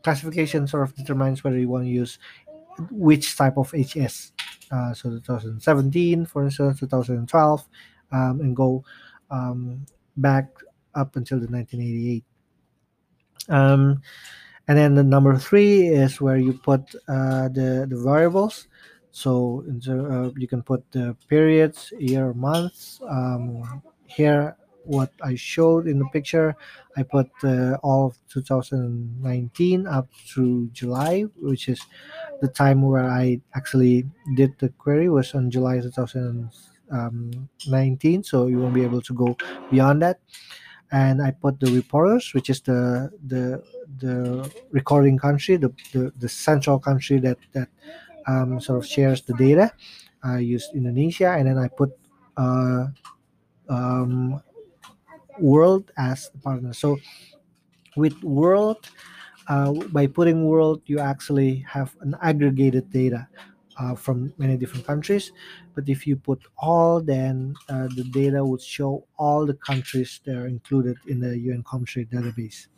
classification 0.02 0.66
sort 0.66 0.82
of 0.82 0.94
determines 0.96 1.44
whether 1.44 1.58
you 1.58 1.68
want 1.68 1.84
to 1.84 1.90
use 1.90 2.18
which 2.90 3.36
type 3.36 3.56
of 3.56 3.70
HS. 3.70 4.31
Uh, 4.72 4.94
so 4.94 5.10
2017, 5.10 6.26
for 6.26 6.44
instance, 6.44 6.80
2012, 6.80 7.68
um, 8.10 8.40
and 8.40 8.56
go 8.56 8.82
um, 9.30 9.84
back 10.16 10.48
up 10.94 11.16
until 11.16 11.38
the 11.38 11.46
1988. 11.46 12.24
Um, 13.48 14.00
and 14.68 14.78
then 14.78 14.94
the 14.94 15.02
number 15.02 15.36
three 15.36 15.88
is 15.88 16.20
where 16.20 16.36
you 16.36 16.52
put 16.54 16.94
uh, 17.08 17.48
the 17.48 17.86
the 17.88 18.00
variables. 18.02 18.68
So 19.10 19.64
uh, 19.68 20.30
you 20.38 20.48
can 20.48 20.62
put 20.62 20.90
the 20.90 21.14
periods, 21.28 21.92
year, 21.98 22.32
months. 22.32 23.00
Um, 23.06 23.82
here, 24.06 24.56
what 24.84 25.12
I 25.22 25.34
showed 25.34 25.86
in 25.86 25.98
the 25.98 26.06
picture, 26.12 26.56
I 26.96 27.02
put 27.02 27.30
uh, 27.44 27.76
all 27.82 28.06
of 28.06 28.16
2019 28.28 29.86
up 29.86 30.08
through 30.26 30.68
July, 30.72 31.22
which 31.40 31.68
is 31.68 31.80
the 32.40 32.48
time 32.48 32.82
where 32.82 33.08
I 33.08 33.40
actually 33.54 34.06
did 34.34 34.58
the 34.58 34.70
query 34.70 35.08
was 35.08 35.34
on 35.34 35.50
July 35.50 35.80
2019. 35.80 38.22
So 38.22 38.46
you 38.46 38.58
won't 38.58 38.74
be 38.74 38.84
able 38.84 39.02
to 39.02 39.14
go 39.14 39.36
beyond 39.70 40.02
that. 40.02 40.20
And 40.90 41.22
I 41.22 41.30
put 41.30 41.58
the 41.58 41.72
reporters, 41.72 42.34
which 42.34 42.50
is 42.50 42.60
the 42.60 43.10
the 43.26 43.62
the 43.98 44.52
recording 44.70 45.18
country, 45.18 45.56
the 45.56 45.72
the, 45.92 46.12
the 46.18 46.28
central 46.28 46.78
country 46.78 47.18
that 47.20 47.38
that 47.52 47.68
um, 48.26 48.60
sort 48.60 48.78
of 48.78 48.86
shares 48.86 49.22
the 49.22 49.34
data. 49.34 49.72
I 50.22 50.38
used 50.38 50.74
Indonesia, 50.74 51.32
and 51.32 51.48
then 51.48 51.58
I 51.58 51.68
put 51.68 51.90
uh, 52.36 52.86
um, 53.68 54.42
world 55.42 55.90
as 55.98 56.30
the 56.30 56.38
partner. 56.38 56.72
So 56.72 56.98
with 57.96 58.22
world, 58.22 58.88
uh, 59.48 59.72
by 59.92 60.06
putting 60.06 60.46
world, 60.46 60.82
you 60.86 60.98
actually 60.98 61.64
have 61.68 61.96
an 62.00 62.16
aggregated 62.22 62.90
data 62.90 63.28
uh, 63.78 63.94
from 63.94 64.32
many 64.38 64.56
different 64.56 64.86
countries. 64.86 65.32
But 65.74 65.88
if 65.88 66.06
you 66.06 66.16
put 66.16 66.40
all, 66.58 67.00
then 67.00 67.54
uh, 67.68 67.88
the 67.96 68.04
data 68.04 68.44
would 68.44 68.62
show 68.62 69.06
all 69.18 69.46
the 69.46 69.54
countries 69.54 70.20
that 70.24 70.36
are 70.36 70.46
included 70.46 70.96
in 71.06 71.20
the 71.20 71.36
UN 71.38 71.62
Comtrade 71.64 72.10
database. 72.10 72.68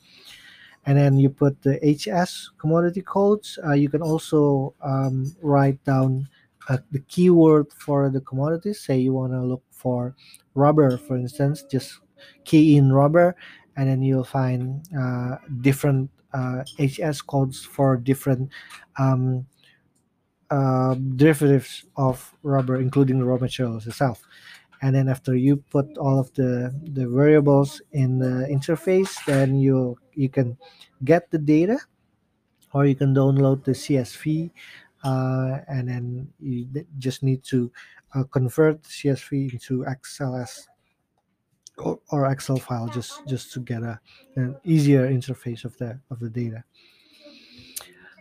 And 0.87 0.99
then 0.99 1.19
you 1.19 1.31
put 1.31 1.63
the 1.63 1.79
HS 1.83 2.51
commodity 2.59 3.03
codes. 3.03 3.59
Uh, 3.65 3.73
you 3.73 3.89
can 3.89 4.03
also 4.03 4.75
um, 4.83 5.35
write 5.41 5.83
down 5.85 6.29
uh, 6.69 6.79
the 6.93 7.01
keyword 7.01 7.73
for 7.73 8.11
the 8.11 8.21
commodities. 8.21 8.81
Say 8.81 8.99
you 8.99 9.13
want 9.13 9.33
to 9.33 9.41
look 9.41 9.63
for 9.71 10.15
rubber, 10.55 10.97
for 10.99 11.17
instance, 11.17 11.63
just 11.63 12.01
key 12.45 12.77
in 12.77 12.93
rubber, 12.93 13.37
and 13.77 13.89
then 13.89 14.03
you'll 14.03 14.25
find 14.25 14.85
uh, 14.99 15.37
different 15.61 16.11
uh, 16.33 16.65
HS 16.79 17.23
codes 17.23 17.65
for 17.65 17.97
different 17.97 18.51
um, 18.99 19.47
uh, 20.51 20.95
derivatives 21.17 21.87
of 21.97 22.35
rubber, 22.43 22.81
including 22.81 23.19
the 23.19 23.25
raw 23.25 23.39
materials 23.39 23.87
itself. 23.87 24.23
And 24.83 24.95
then 24.95 25.09
after 25.09 25.35
you 25.35 25.57
put 25.57 25.97
all 25.97 26.19
of 26.19 26.33
the, 26.35 26.75
the 26.93 27.09
variables 27.09 27.81
in 27.93 28.19
the 28.19 28.47
interface, 28.51 29.15
then 29.25 29.57
you 29.57 29.97
you 30.13 30.29
can 30.29 30.59
get 31.05 31.31
the 31.31 31.39
data, 31.39 31.79
or 32.73 32.85
you 32.85 32.95
can 32.95 33.15
download 33.15 33.65
the 33.65 33.73
CSV, 33.73 34.51
uh, 35.03 35.59
and 35.69 35.89
then 35.89 36.29
you 36.39 36.67
just 36.99 37.23
need 37.23 37.43
to 37.45 37.71
uh, 38.15 38.25
convert 38.25 38.83
CSV 38.83 39.53
into 39.53 39.85
XLS 39.85 40.69
or, 41.79 41.99
or 42.11 42.31
Excel 42.31 42.57
file 42.57 42.89
just 42.89 43.27
just 43.27 43.53
to 43.53 43.61
get 43.61 43.83
a 43.83 44.01
an 44.37 44.57
easier 44.65 45.09
interface 45.09 45.65
of 45.65 45.77
the 45.79 45.99
of 46.11 46.21
the 46.21 46.31
data. 46.31 46.65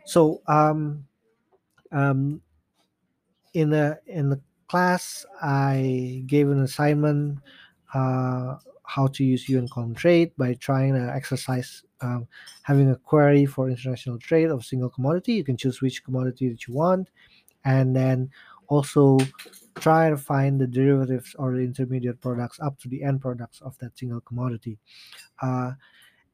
So 0.05 0.41
um, 0.47 1.05
um, 1.91 2.41
in 3.53 3.69
the 3.69 3.99
in 4.07 4.29
the 4.29 4.41
class, 4.67 5.25
I 5.41 6.23
gave 6.25 6.49
an 6.49 6.61
assignment 6.63 7.39
uh, 7.93 8.57
how 8.83 9.07
to 9.07 9.23
use 9.23 9.47
UN 9.49 9.67
trade 9.93 10.31
by 10.37 10.55
trying 10.55 10.93
to 10.93 11.13
exercise 11.13 11.83
um, 12.01 12.27
having 12.63 12.89
a 12.89 12.95
query 12.95 13.45
for 13.45 13.69
international 13.69 14.17
trade 14.19 14.49
of 14.49 14.65
single 14.65 14.89
commodity. 14.89 15.33
You 15.33 15.43
can 15.43 15.57
choose 15.57 15.81
which 15.81 16.03
commodity 16.03 16.49
that 16.49 16.67
you 16.67 16.73
want, 16.73 17.09
and 17.63 17.95
then 17.95 18.29
also 18.67 19.17
try 19.75 20.09
to 20.09 20.17
find 20.17 20.59
the 20.59 20.67
derivatives 20.67 21.35
or 21.39 21.53
the 21.53 21.59
intermediate 21.59 22.21
products 22.21 22.59
up 22.59 22.77
to 22.79 22.87
the 22.87 23.03
end 23.03 23.21
products 23.21 23.61
of 23.61 23.77
that 23.79 23.97
single 23.97 24.21
commodity. 24.21 24.77
Uh, 25.41 25.71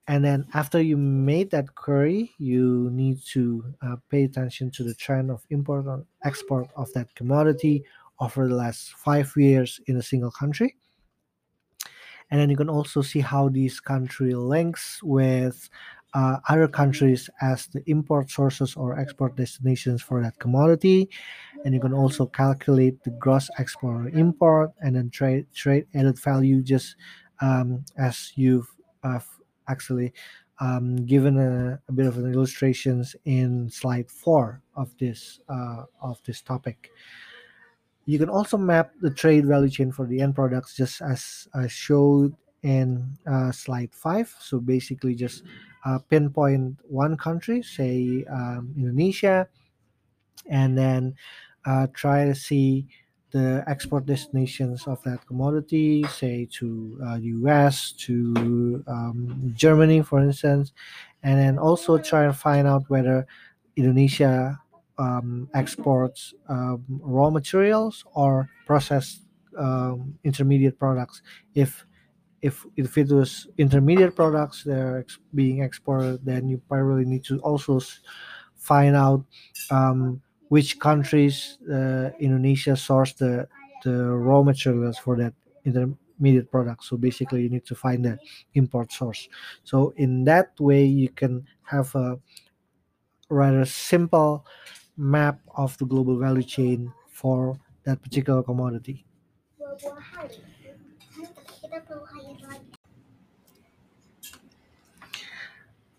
and 0.08 0.26
then 0.26 0.48
after 0.54 0.82
you 0.82 0.98
made 0.98 1.52
that 1.52 1.76
query, 1.76 2.32
you 2.40 2.90
need 2.92 3.20
to 3.34 3.64
uh, 3.82 3.96
pay 4.10 4.24
attention 4.24 4.72
to 4.72 4.84
the 4.84 4.96
trend 4.96 5.30
of 5.30 5.46
import 5.52 5.86
and 5.86 6.04
export 6.26 6.68
of 6.76 6.92
that 6.94 7.14
commodity 7.16 7.84
over 8.20 8.48
the 8.48 8.56
last 8.56 8.94
five 8.94 9.32
years 9.38 9.80
in 9.86 9.98
a 9.98 10.02
single 10.02 10.32
country. 10.32 10.76
And 12.32 12.40
then 12.40 12.50
you 12.50 12.58
can 12.58 12.70
also 12.70 13.02
see 13.02 13.20
how 13.20 13.50
these 13.50 13.80
country 13.80 14.34
links 14.34 15.02
with 15.02 15.70
uh, 16.14 16.38
other 16.48 16.68
countries 16.68 17.30
as 17.42 17.68
the 17.68 17.84
import 17.90 18.30
sources 18.30 18.76
or 18.76 18.98
export 19.00 19.36
destinations 19.36 20.02
for 20.02 20.22
that 20.22 20.40
commodity. 20.40 21.10
And 21.66 21.74
you 21.74 21.80
can 21.80 21.94
also 21.94 22.26
calculate 22.26 23.04
the 23.04 23.12
gross 23.12 23.50
export 23.58 24.06
or 24.06 24.10
import 24.10 24.72
and 24.82 24.96
then 24.96 25.10
trade 25.10 25.46
trade 25.54 25.86
added 25.94 26.20
value 26.20 26.62
just 26.62 26.96
um, 27.42 27.86
as 27.98 28.32
you've 28.36 28.68
uh, 29.04 29.20
actually 29.68 30.14
um, 30.60 31.06
given 31.06 31.38
a, 31.38 31.80
a, 31.88 31.92
bit 31.92 32.06
of 32.06 32.18
an 32.18 32.34
illustrations 32.34 33.16
in 33.26 33.70
slide 33.70 34.10
four 34.12 34.62
of 34.76 34.90
this 34.98 35.40
uh, 35.48 35.84
of 36.02 36.20
this 36.26 36.42
topic. 36.42 36.92
You 38.06 38.18
can 38.18 38.30
also 38.30 38.58
map 38.58 38.92
the 39.02 39.12
trade 39.12 39.46
value 39.46 39.70
chain 39.70 39.92
for 39.92 40.06
the 40.06 40.20
end 40.20 40.36
products 40.36 40.76
just 40.76 41.02
as 41.02 41.48
I 41.54 41.68
showed 41.68 42.36
in 42.64 43.18
uh, 43.26 43.52
slide 43.52 43.94
five. 43.94 44.34
So 44.40 44.60
basically 44.60 45.16
just 45.16 45.44
uh, 45.86 46.00
pinpoint 46.10 46.78
one 46.84 47.18
country, 47.18 47.62
say 47.62 48.26
um, 48.30 48.74
Indonesia, 48.78 49.48
and 50.50 50.78
then 50.78 51.16
uh, 51.66 51.88
try 51.94 52.26
to 52.26 52.36
see 52.36 52.88
the 53.32 53.64
export 53.68 54.06
destinations 54.06 54.88
of 54.88 55.02
that 55.04 55.26
commodity, 55.28 56.04
say 56.04 56.48
to 56.52 57.00
uh, 57.06 57.16
US, 57.16 57.92
to 57.94 58.84
um, 58.88 59.54
Germany, 59.56 60.02
for 60.02 60.20
instance, 60.20 60.74
and 61.22 61.40
then 61.40 61.60
also 61.60 61.98
try 61.98 62.26
and 62.26 62.36
find 62.36 62.68
out 62.68 62.90
whether 62.90 63.28
Indonesia 63.76 64.60
um, 64.98 65.48
exports 65.54 66.34
um, 66.50 66.84
raw 66.90 67.30
materials 67.30 68.04
or 68.14 68.50
processed 68.66 69.22
um, 69.58 70.18
intermediate 70.24 70.80
products. 70.80 71.22
If 71.54 71.86
if 72.42 72.66
if 72.78 72.98
it 72.98 73.10
was 73.12 73.48
intermediate 73.58 74.16
products 74.16 74.64
that 74.64 74.80
are 74.80 75.00
ex- 75.00 75.20
being 75.36 75.62
exported, 75.64 76.24
then 76.26 76.48
you 76.50 76.62
probably 76.70 77.06
need 77.06 77.24
to 77.26 77.40
also 77.40 77.80
find 78.56 78.96
out 78.96 79.24
um, 79.72 80.22
which 80.50 80.80
countries 80.80 81.58
uh, 81.72 82.10
Indonesia 82.20 82.76
source 82.76 83.14
the 83.14 83.48
the 83.84 83.94
raw 84.12 84.44
materials 84.44 84.98
for 84.98 85.16
that 85.18 85.34
intermediate 85.66 86.52
product. 86.52 86.84
So 86.84 86.98
basically, 86.98 87.44
you 87.44 87.50
need 87.50 87.66
to 87.66 87.76
find 87.76 88.04
the 88.04 88.20
import 88.54 88.92
source. 88.92 89.30
So 89.64 89.94
in 89.98 90.26
that 90.26 90.60
way, 90.60 90.86
you 90.86 91.10
can 91.10 91.46
have 91.64 91.94
a 91.96 92.20
rather 93.30 93.66
simple 93.66 94.46
map 94.98 95.40
of 95.56 95.78
the 95.78 95.86
global 95.86 96.18
value 96.20 96.44
chain 96.44 96.94
for 97.10 97.60
that 97.84 98.02
particular 98.02 98.44
commodity. 98.44 99.06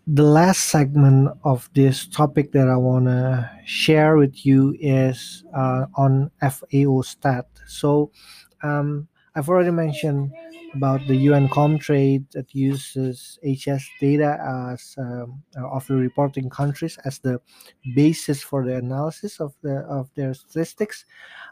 The 0.07 0.23
last 0.23 0.65
segment 0.65 1.37
of 1.43 1.69
this 1.73 2.07
topic 2.07 2.51
that 2.51 2.67
I 2.67 2.75
want 2.75 3.05
to 3.05 3.49
share 3.65 4.17
with 4.17 4.45
you 4.45 4.75
is 4.79 5.43
uh, 5.55 5.85
on 5.95 6.31
FAO 6.41 7.01
stat. 7.01 7.47
So, 7.67 8.11
um, 8.63 9.07
I've 9.35 9.47
already 9.47 9.71
mentioned 9.71 10.33
about 10.73 11.05
the 11.07 11.15
UN 11.15 11.47
Comtrade 11.47 12.29
that 12.31 12.53
uses 12.53 13.39
HS 13.43 13.87
data 13.99 14.37
as 14.71 14.95
um, 14.97 15.41
of 15.55 15.87
the 15.87 15.95
reporting 15.95 16.49
countries 16.49 16.97
as 17.05 17.19
the 17.19 17.39
basis 17.95 18.41
for 18.41 18.65
the 18.65 18.75
analysis 18.75 19.39
of 19.39 19.53
the 19.61 19.79
of 19.87 20.09
their 20.15 20.33
statistics. 20.33 21.05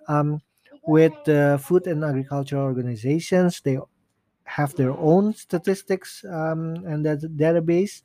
Um, 0.08 0.42
with 0.88 1.14
the 1.26 1.62
food 1.64 1.88
and 1.88 2.04
agriculture 2.04 2.58
organizations, 2.58 3.62
they 3.62 3.78
have 4.50 4.74
their 4.76 4.92
own 4.98 5.34
statistics 5.34 6.26
um, 6.26 6.76
and 6.90 7.06
that 7.06 7.22
database, 7.38 8.02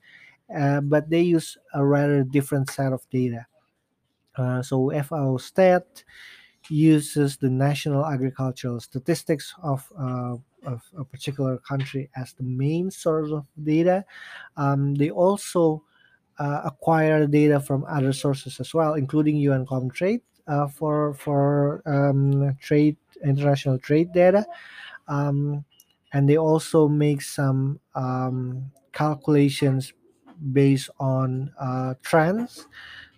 uh, 0.54 0.80
but 0.82 1.08
they 1.08 1.22
use 1.22 1.56
a 1.72 1.84
rather 1.84 2.22
different 2.22 2.68
set 2.70 2.92
of 2.92 3.08
data. 3.10 3.46
Uh, 4.36 4.62
so 4.62 4.90
FAO 5.02 5.38
Stat 5.38 6.04
uses 6.68 7.36
the 7.36 7.48
national 7.48 8.04
agricultural 8.04 8.80
statistics 8.80 9.54
of, 9.62 9.90
uh, 9.98 10.36
of 10.66 10.82
a 10.98 11.04
particular 11.04 11.56
country 11.58 12.10
as 12.16 12.34
the 12.34 12.42
main 12.42 12.90
source 12.90 13.30
of 13.30 13.46
data. 13.62 14.04
Um, 14.56 14.94
they 14.94 15.10
also 15.10 15.82
uh, 16.38 16.60
acquire 16.64 17.26
data 17.26 17.58
from 17.60 17.84
other 17.88 18.12
sources 18.12 18.60
as 18.60 18.74
well, 18.74 18.94
including 18.94 19.36
UN 19.36 19.64
Comtrade 19.64 20.20
uh, 20.46 20.66
for 20.66 21.14
for 21.14 21.82
um, 21.86 22.54
trade 22.60 22.96
international 23.24 23.78
trade 23.78 24.12
data, 24.12 24.44
um, 25.08 25.64
and 26.14 26.28
they 26.28 26.38
also 26.38 26.86
make 26.88 27.20
some 27.20 27.80
um, 27.94 28.70
calculations 28.92 29.92
based 30.52 30.88
on 31.00 31.52
uh, 31.60 31.94
trends. 32.02 32.66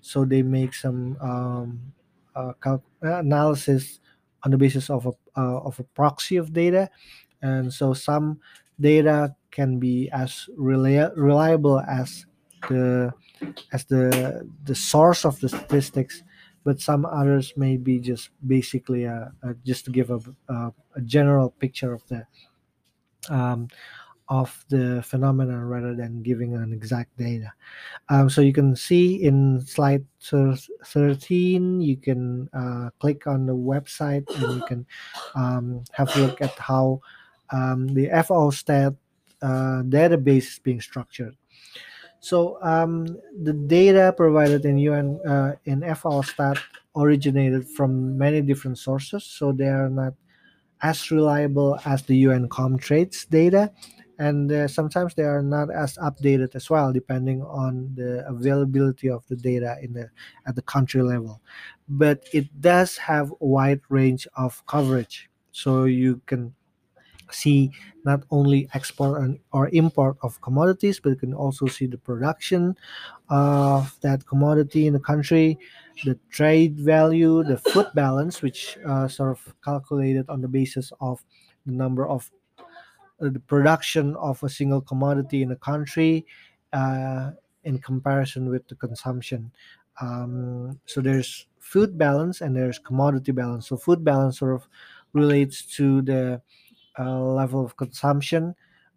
So 0.01 0.25
they 0.25 0.43
make 0.43 0.73
some 0.73 1.17
um, 1.21 1.93
uh, 2.35 2.53
cal- 2.63 2.83
analysis 3.03 4.01
on 4.43 4.51
the 4.51 4.57
basis 4.57 4.89
of 4.89 5.07
a 5.07 5.13
uh, 5.37 5.61
of 5.61 5.79
a 5.79 5.85
proxy 5.85 6.37
of 6.37 6.53
data, 6.53 6.89
and 7.43 7.73
so 7.73 7.93
some 7.93 8.41
data 8.81 9.37
can 9.51 9.79
be 9.79 10.09
as 10.11 10.49
reli- 10.59 11.13
reliable 11.17 11.81
as 11.81 12.25
the 12.69 13.13
as 13.73 13.85
the 13.85 14.49
the 14.65 14.75
source 14.75 15.25
of 15.25 15.39
the 15.41 15.49
statistics 15.49 16.23
but 16.65 16.81
some 16.81 17.07
others 17.07 17.53
may 17.57 17.77
be 17.77 18.01
just 18.01 18.31
basically 18.45 19.05
a, 19.05 19.31
a 19.45 19.55
just 19.65 19.85
to 19.85 19.91
give 19.93 20.11
a, 20.11 20.19
a, 20.49 20.73
a, 20.97 21.01
general 21.03 21.51
picture 21.51 21.93
of 21.93 22.03
the 22.09 22.27
um, 23.31 23.69
of 24.29 24.65
the 24.69 25.03
phenomenon 25.07 25.63
rather 25.63 25.95
than 25.95 26.23
giving 26.23 26.55
an 26.55 26.73
exact 26.73 27.17
data. 27.17 27.53
Um, 28.09 28.29
so 28.29 28.41
you 28.41 28.53
can 28.53 28.75
see 28.75 29.23
in 29.23 29.61
slide 29.65 30.05
13, 30.21 31.81
you 31.81 31.97
can 31.97 32.49
uh, 32.53 32.91
click 32.99 33.27
on 33.27 33.47
the 33.47 33.55
website 33.55 34.29
and 34.37 34.57
you 34.57 34.67
can 34.67 34.87
um, 35.35 35.85
have 35.93 36.15
a 36.17 36.21
look 36.21 36.43
at 36.43 36.59
how 36.59 37.01
um, 37.51 37.87
the 37.89 38.09
FAO 38.27 38.51
stat 38.51 38.95
uh, 39.43 39.83
database 39.87 40.49
is 40.49 40.61
being 40.63 40.81
structured. 40.81 41.37
So 42.19 42.59
um, 42.63 43.07
the 43.43 43.53
data 43.53 44.13
provided 44.17 44.65
in 44.65 44.79
UN 44.79 45.21
uh, 45.25 45.53
in 45.67 45.83
FAO 45.95 46.23
stat 46.23 46.59
originated 46.97 47.69
from 47.69 48.19
many 48.19 48.41
different 48.41 48.79
sources, 48.79 49.23
so 49.23 49.53
they 49.53 49.69
are 49.69 49.89
not 49.89 50.15
as 50.83 51.11
reliable 51.11 51.79
as 51.85 52.03
the 52.03 52.17
UN 52.19 52.49
Comtrade's 52.49 53.25
data 53.25 53.73
and 54.19 54.51
uh, 54.51 54.67
sometimes 54.67 55.15
they 55.15 55.25
are 55.25 55.43
not 55.43 55.71
as 55.71 55.97
updated 55.99 56.55
as 56.55 56.71
well 56.71 56.93
depending 56.93 57.43
on 57.43 57.91
the 57.95 58.27
availability 58.27 59.11
of 59.11 59.27
the 59.29 59.37
data 59.37 59.77
in 59.83 59.93
the 59.93 60.09
at 60.47 60.55
the 60.55 60.63
country 60.63 61.03
level. 61.03 61.41
But 61.89 62.27
it 62.33 62.61
does 62.61 62.97
have 62.97 63.31
a 63.31 63.47
wide 63.47 63.81
range 63.89 64.27
of 64.37 64.65
coverage 64.67 65.29
so 65.53 65.85
you 65.85 66.21
can 66.27 66.55
see 67.31 67.71
not 68.05 68.23
only 68.31 68.69
export 68.73 69.21
and, 69.21 69.39
or 69.53 69.69
import 69.73 70.17
of 70.23 70.41
commodities 70.41 71.01
but 71.01 71.11
you 71.11 71.17
can 71.17 71.35
also 71.35 71.67
see 71.67 71.87
the 71.87 71.99
production 71.99 72.77
of 73.29 73.99
that 74.01 74.25
commodity 74.27 74.87
in 74.87 74.93
the 74.93 75.01
country 75.01 75.59
the 76.05 76.19
trade 76.31 76.79
value 76.79 77.43
the 77.45 77.57
food 77.57 77.87
balance 77.95 78.43
which 78.43 78.79
uh, 78.87 79.09
sort 79.09 79.31
of 79.31 79.55
calculated 79.65 80.29
on 80.29 80.41
the 80.41 80.49
basis 80.49 80.93
of 81.01 81.25
the 81.65 81.73
number 81.73 82.07
of 82.07 82.31
uh, 82.59 83.29
the 83.31 83.41
production 83.41 84.15
of 84.17 84.43
a 84.43 84.49
single 84.49 84.81
commodity 84.81 85.43
in 85.43 85.51
a 85.51 85.57
country 85.57 86.27
uh, 86.73 87.31
in 87.65 87.79
comparison 87.79 88.51
with 88.51 88.67
the 88.69 88.75
consumption. 88.75 89.51
Um, 90.01 90.79
so 90.85 91.01
there's 91.01 91.47
food 91.59 91.97
balance 91.97 92.43
and 92.43 92.55
there's 92.55 92.79
commodity 92.79 93.33
balance. 93.33 93.69
So 93.69 93.77
food 93.77 94.05
balance 94.05 94.39
sort 94.39 94.55
of 94.55 94.69
relates 95.15 95.65
to 95.77 96.03
the 96.03 96.43
uh, 96.99 97.21
level 97.23 97.65
of 97.65 97.77
consumption, 97.77 98.55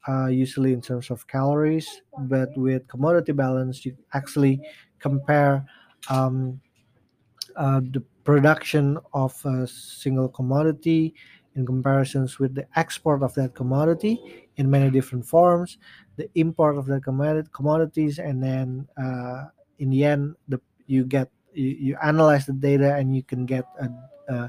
uh, 0.08 0.28
usually 0.28 0.74
in 0.74 0.82
terms 0.82 1.10
of 1.10 1.26
calories. 1.28 2.02
But 2.18 2.50
with 2.58 2.88
commodity 2.88 3.32
balance, 3.32 3.86
you 3.86 3.98
actually 4.14 4.62
compare 5.00 5.66
um, 6.10 6.60
uh, 7.60 7.82
the 7.92 8.02
production 8.24 8.98
of 9.14 9.36
a 9.46 9.68
single 9.68 10.30
commodity 10.30 11.14
in 11.56 11.66
comparisons 11.66 12.40
with 12.40 12.56
the 12.56 12.66
export 12.78 13.22
of 13.22 13.34
that 13.36 13.54
commodity 13.54 14.48
in 14.56 14.70
many 14.70 14.90
different 14.90 15.26
forms, 15.26 15.78
the 16.16 16.30
import 16.36 16.78
of 16.78 16.86
the 16.86 17.02
commodities, 17.52 18.18
and 18.18 18.42
then 18.42 18.88
uh, 18.98 19.46
in 19.80 19.90
the 19.90 20.06
end, 20.06 20.36
the 20.48 20.60
you 20.88 21.04
get 21.04 21.30
you, 21.54 21.68
you 21.68 21.98
analyze 22.02 22.46
the 22.46 22.54
data 22.54 22.96
and 22.96 23.14
you 23.14 23.24
can 23.24 23.46
get 23.46 23.66
a, 23.82 24.34
uh, 24.34 24.48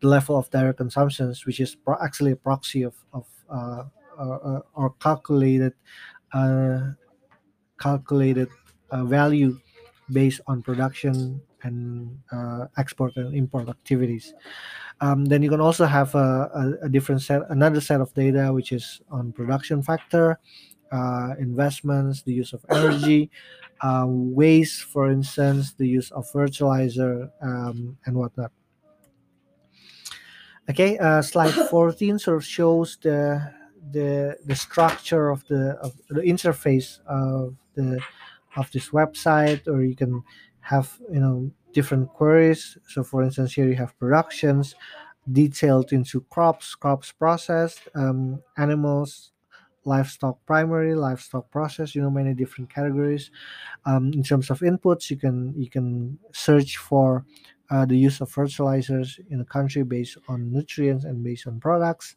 the 0.00 0.08
level 0.08 0.36
of 0.36 0.48
direct 0.50 0.78
consumptions, 0.78 1.44
which 1.44 1.58
is 1.58 1.74
pro- 1.74 1.98
actually 2.00 2.30
a 2.30 2.36
proxy 2.36 2.82
of 2.82 2.94
of 3.12 3.26
uh, 3.50 3.82
or, 4.18 4.64
or 4.74 4.90
calculated 5.00 5.72
uh, 6.32 6.90
calculated 7.80 8.48
uh, 8.90 9.04
value 9.04 9.58
based 10.12 10.40
on 10.46 10.62
production 10.62 11.40
and 11.64 12.18
uh, 12.32 12.66
export 12.76 13.16
and 13.16 13.34
import 13.34 13.68
activities. 13.68 14.34
Um, 15.00 15.24
then 15.24 15.42
you 15.42 15.50
can 15.50 15.60
also 15.60 15.84
have 15.84 16.14
a, 16.14 16.50
a, 16.54 16.86
a 16.86 16.88
different 16.88 17.22
set, 17.22 17.42
another 17.48 17.80
set 17.80 18.00
of 18.00 18.12
data, 18.14 18.52
which 18.52 18.72
is 18.72 19.00
on 19.10 19.32
production 19.32 19.82
factor, 19.82 20.38
uh, 20.92 21.34
investments, 21.38 22.22
the 22.22 22.32
use 22.32 22.52
of 22.52 22.64
energy, 22.70 23.30
uh, 23.80 24.04
waste, 24.06 24.82
for 24.82 25.10
instance, 25.10 25.72
the 25.72 25.88
use 25.88 26.10
of 26.12 26.28
fertilizer 26.30 27.30
um, 27.40 27.96
and 28.06 28.16
whatnot. 28.16 28.52
Okay, 30.70 30.98
uh, 30.98 31.22
slide 31.22 31.52
14 31.70 32.18
sort 32.18 32.36
of 32.36 32.44
shows 32.44 32.98
the 33.02 33.52
the 33.90 34.36
the 34.46 34.54
structure 34.54 35.30
of 35.30 35.44
the 35.48 35.72
of 35.82 35.92
the 36.08 36.20
interface 36.20 37.00
of 37.06 37.56
the 37.74 38.00
of 38.56 38.70
this 38.70 38.90
website, 38.90 39.66
or 39.66 39.82
you 39.82 39.96
can 39.96 40.22
have 40.62 40.98
you 41.12 41.20
know 41.20 41.50
different 41.72 42.08
queries. 42.10 42.78
So, 42.88 43.04
for 43.04 43.22
instance, 43.22 43.54
here 43.54 43.68
you 43.68 43.76
have 43.76 43.98
productions 43.98 44.74
detailed 45.30 45.92
into 45.92 46.22
crops, 46.22 46.74
crops 46.74 47.12
processed, 47.12 47.88
um, 47.94 48.42
animals, 48.58 49.32
livestock 49.84 50.38
primary, 50.46 50.94
livestock 50.94 51.50
process. 51.50 51.94
You 51.94 52.02
know, 52.02 52.10
many 52.10 52.34
different 52.34 52.70
categories. 52.72 53.30
Um, 53.86 54.12
in 54.14 54.22
terms 54.22 54.50
of 54.50 54.60
inputs, 54.60 55.10
you 55.10 55.16
can 55.18 55.54
you 55.56 55.70
can 55.70 56.18
search 56.32 56.78
for 56.78 57.24
uh, 57.70 57.86
the 57.86 57.96
use 57.96 58.20
of 58.20 58.30
fertilizers 58.30 59.18
in 59.30 59.40
a 59.40 59.44
country 59.44 59.82
based 59.82 60.18
on 60.28 60.52
nutrients 60.52 61.04
and 61.04 61.24
based 61.24 61.46
on 61.46 61.60
products. 61.60 62.16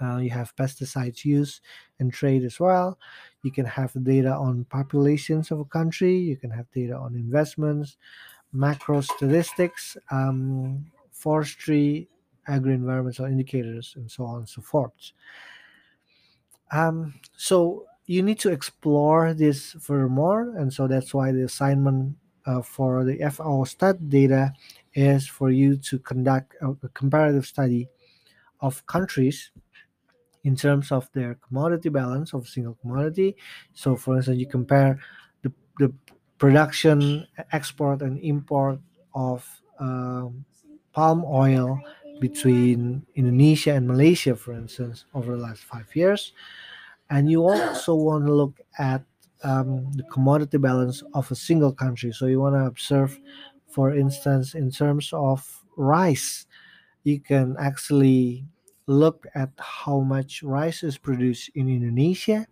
Uh, 0.00 0.18
you 0.18 0.30
have 0.30 0.54
pesticides 0.56 1.24
use 1.24 1.60
and 1.98 2.12
trade 2.12 2.44
as 2.44 2.58
well. 2.58 2.98
You 3.42 3.50
can 3.50 3.64
have 3.64 3.92
data 4.02 4.32
on 4.32 4.64
populations 4.64 5.50
of 5.50 5.60
a 5.60 5.64
country. 5.64 6.16
You 6.16 6.36
can 6.36 6.50
have 6.50 6.70
data 6.72 6.96
on 6.96 7.14
investments, 7.14 7.96
macro 8.52 9.00
statistics, 9.00 9.96
um, 10.10 10.86
forestry, 11.12 12.08
agri-environmental 12.46 13.26
indicators, 13.26 13.94
and 13.96 14.10
so 14.10 14.24
on 14.24 14.38
and 14.40 14.48
so 14.48 14.62
forth. 14.62 15.12
Um, 16.72 17.14
so 17.36 17.86
you 18.06 18.22
need 18.22 18.38
to 18.40 18.50
explore 18.50 19.32
this 19.32 19.72
furthermore, 19.80 20.54
and 20.56 20.72
so 20.72 20.86
that's 20.86 21.14
why 21.14 21.32
the 21.32 21.44
assignment 21.44 22.16
uh, 22.46 22.62
for 22.62 23.04
the 23.04 23.18
FAO 23.30 23.64
stat 23.64 24.08
data 24.08 24.52
is 24.94 25.26
for 25.26 25.50
you 25.50 25.76
to 25.76 25.98
conduct 25.98 26.54
a, 26.60 26.70
a 26.82 26.88
comparative 26.90 27.46
study 27.46 27.88
of 28.60 28.84
countries 28.86 29.50
in 30.44 30.54
terms 30.56 30.92
of 30.92 31.10
their 31.12 31.34
commodity 31.36 31.88
balance 31.88 32.32
of 32.32 32.46
single 32.48 32.74
commodity. 32.80 33.36
So, 33.72 33.96
for 33.96 34.16
instance, 34.16 34.38
you 34.38 34.46
compare 34.46 35.00
the, 35.42 35.52
the 35.78 35.92
production, 36.38 37.26
export, 37.52 38.02
and 38.02 38.20
import 38.20 38.78
of 39.14 39.48
um, 39.80 40.44
palm 40.92 41.24
oil 41.26 41.80
between 42.20 43.04
Indonesia 43.16 43.72
and 43.72 43.88
Malaysia, 43.88 44.36
for 44.36 44.52
instance, 44.52 45.06
over 45.14 45.36
the 45.36 45.42
last 45.42 45.64
five 45.64 45.88
years. 45.94 46.32
And 47.10 47.30
you 47.30 47.44
also 47.44 47.94
want 47.94 48.26
to 48.26 48.32
look 48.32 48.60
at 48.78 49.02
um, 49.42 49.92
the 49.92 50.04
commodity 50.04 50.58
balance 50.58 51.02
of 51.12 51.30
a 51.30 51.34
single 51.34 51.72
country. 51.72 52.12
So 52.12 52.26
you 52.26 52.40
want 52.40 52.54
to 52.54 52.64
observe, 52.64 53.18
for 53.68 53.94
instance, 53.94 54.54
in 54.54 54.70
terms 54.70 55.10
of 55.12 55.64
rice, 55.76 56.46
you 57.02 57.20
can 57.20 57.56
actually 57.58 58.46
look 58.86 59.26
at 59.34 59.50
how 59.58 60.00
much 60.00 60.42
rice 60.42 60.82
is 60.82 60.98
produced 60.98 61.50
in 61.54 61.68
Indonesia, 61.68 62.46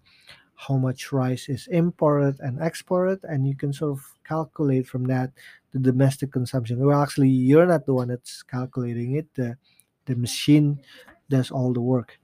how 0.54 0.76
much 0.76 1.12
rice 1.12 1.48
is 1.48 1.66
imported 1.68 2.38
and 2.40 2.62
exported, 2.62 3.20
and 3.24 3.46
you 3.46 3.56
can 3.56 3.72
sort 3.72 3.92
of 3.92 4.04
calculate 4.24 4.86
from 4.86 5.04
that 5.04 5.30
the 5.72 5.78
domestic 5.78 6.32
consumption. 6.32 6.78
Well, 6.78 7.02
actually, 7.02 7.28
you're 7.28 7.66
not 7.66 7.86
the 7.86 7.94
one 7.94 8.08
that's 8.08 8.42
calculating 8.42 9.16
it. 9.16 9.26
The 9.34 9.56
the 10.06 10.16
machine 10.16 10.80
does 11.28 11.50
all 11.50 11.72
the 11.72 11.80
work, 11.80 12.18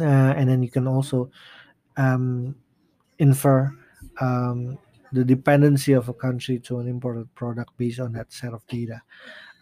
uh, 0.00 0.34
and 0.36 0.48
then 0.48 0.62
you 0.62 0.70
can 0.70 0.86
also 0.86 1.30
um, 1.96 2.54
infer 3.18 3.70
um, 4.20 4.78
the 5.12 5.24
dependency 5.24 5.92
of 5.92 6.08
a 6.08 6.14
country 6.14 6.58
to 6.58 6.78
an 6.78 6.88
imported 6.88 7.32
product 7.34 7.76
based 7.76 8.00
on 8.00 8.12
that 8.12 8.32
set 8.32 8.52
of 8.52 8.66
data 8.66 9.00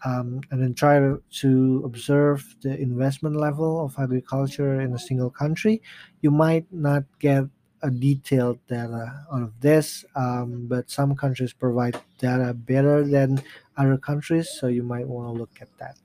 um, 0.05 0.41
and 0.51 0.61
then 0.61 0.73
try 0.73 0.99
to, 0.99 1.81
observe 1.85 2.55
the 2.61 2.77
investment 2.79 3.35
level 3.35 3.83
of 3.83 3.95
agriculture 3.97 4.81
in 4.81 4.93
a 4.93 4.99
single 4.99 5.29
country. 5.29 5.81
You 6.21 6.31
might 6.31 6.65
not 6.71 7.03
get 7.19 7.45
a 7.83 7.89
detailed 7.89 8.59
data 8.67 9.25
out 9.33 9.41
of 9.41 9.59
this, 9.59 10.05
um, 10.15 10.67
but 10.67 10.89
some 10.89 11.15
countries 11.15 11.53
provide 11.53 11.99
data 12.19 12.53
better 12.53 13.03
than 13.03 13.41
other 13.77 13.97
countries, 13.97 14.49
so 14.49 14.67
you 14.67 14.83
might 14.83 15.07
want 15.07 15.27
to 15.27 15.39
look 15.39 15.57
at 15.61 15.69
that. 15.79 15.97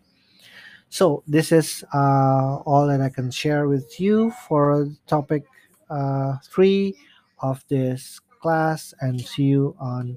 So 0.88 1.22
this 1.26 1.52
is 1.52 1.84
uh, 1.92 2.56
all 2.64 2.86
that 2.86 3.00
I 3.00 3.08
can 3.10 3.30
share 3.30 3.68
with 3.68 4.00
you 4.00 4.32
for 4.48 4.88
topic 5.06 5.44
uh, 5.90 6.36
three 6.44 6.94
of 7.40 7.62
this 7.68 8.20
class, 8.40 8.94
and 9.00 9.20
see 9.20 9.44
you 9.44 9.76
on 9.78 10.16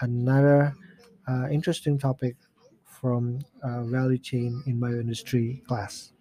another 0.00 0.74
uh, 1.28 1.48
interesting 1.48 1.98
topic 1.98 2.36
from 3.00 3.38
uh, 3.62 3.82
value 3.84 4.18
chain 4.18 4.62
in 4.66 4.78
bioindustry 4.80 5.64
class. 5.66 6.12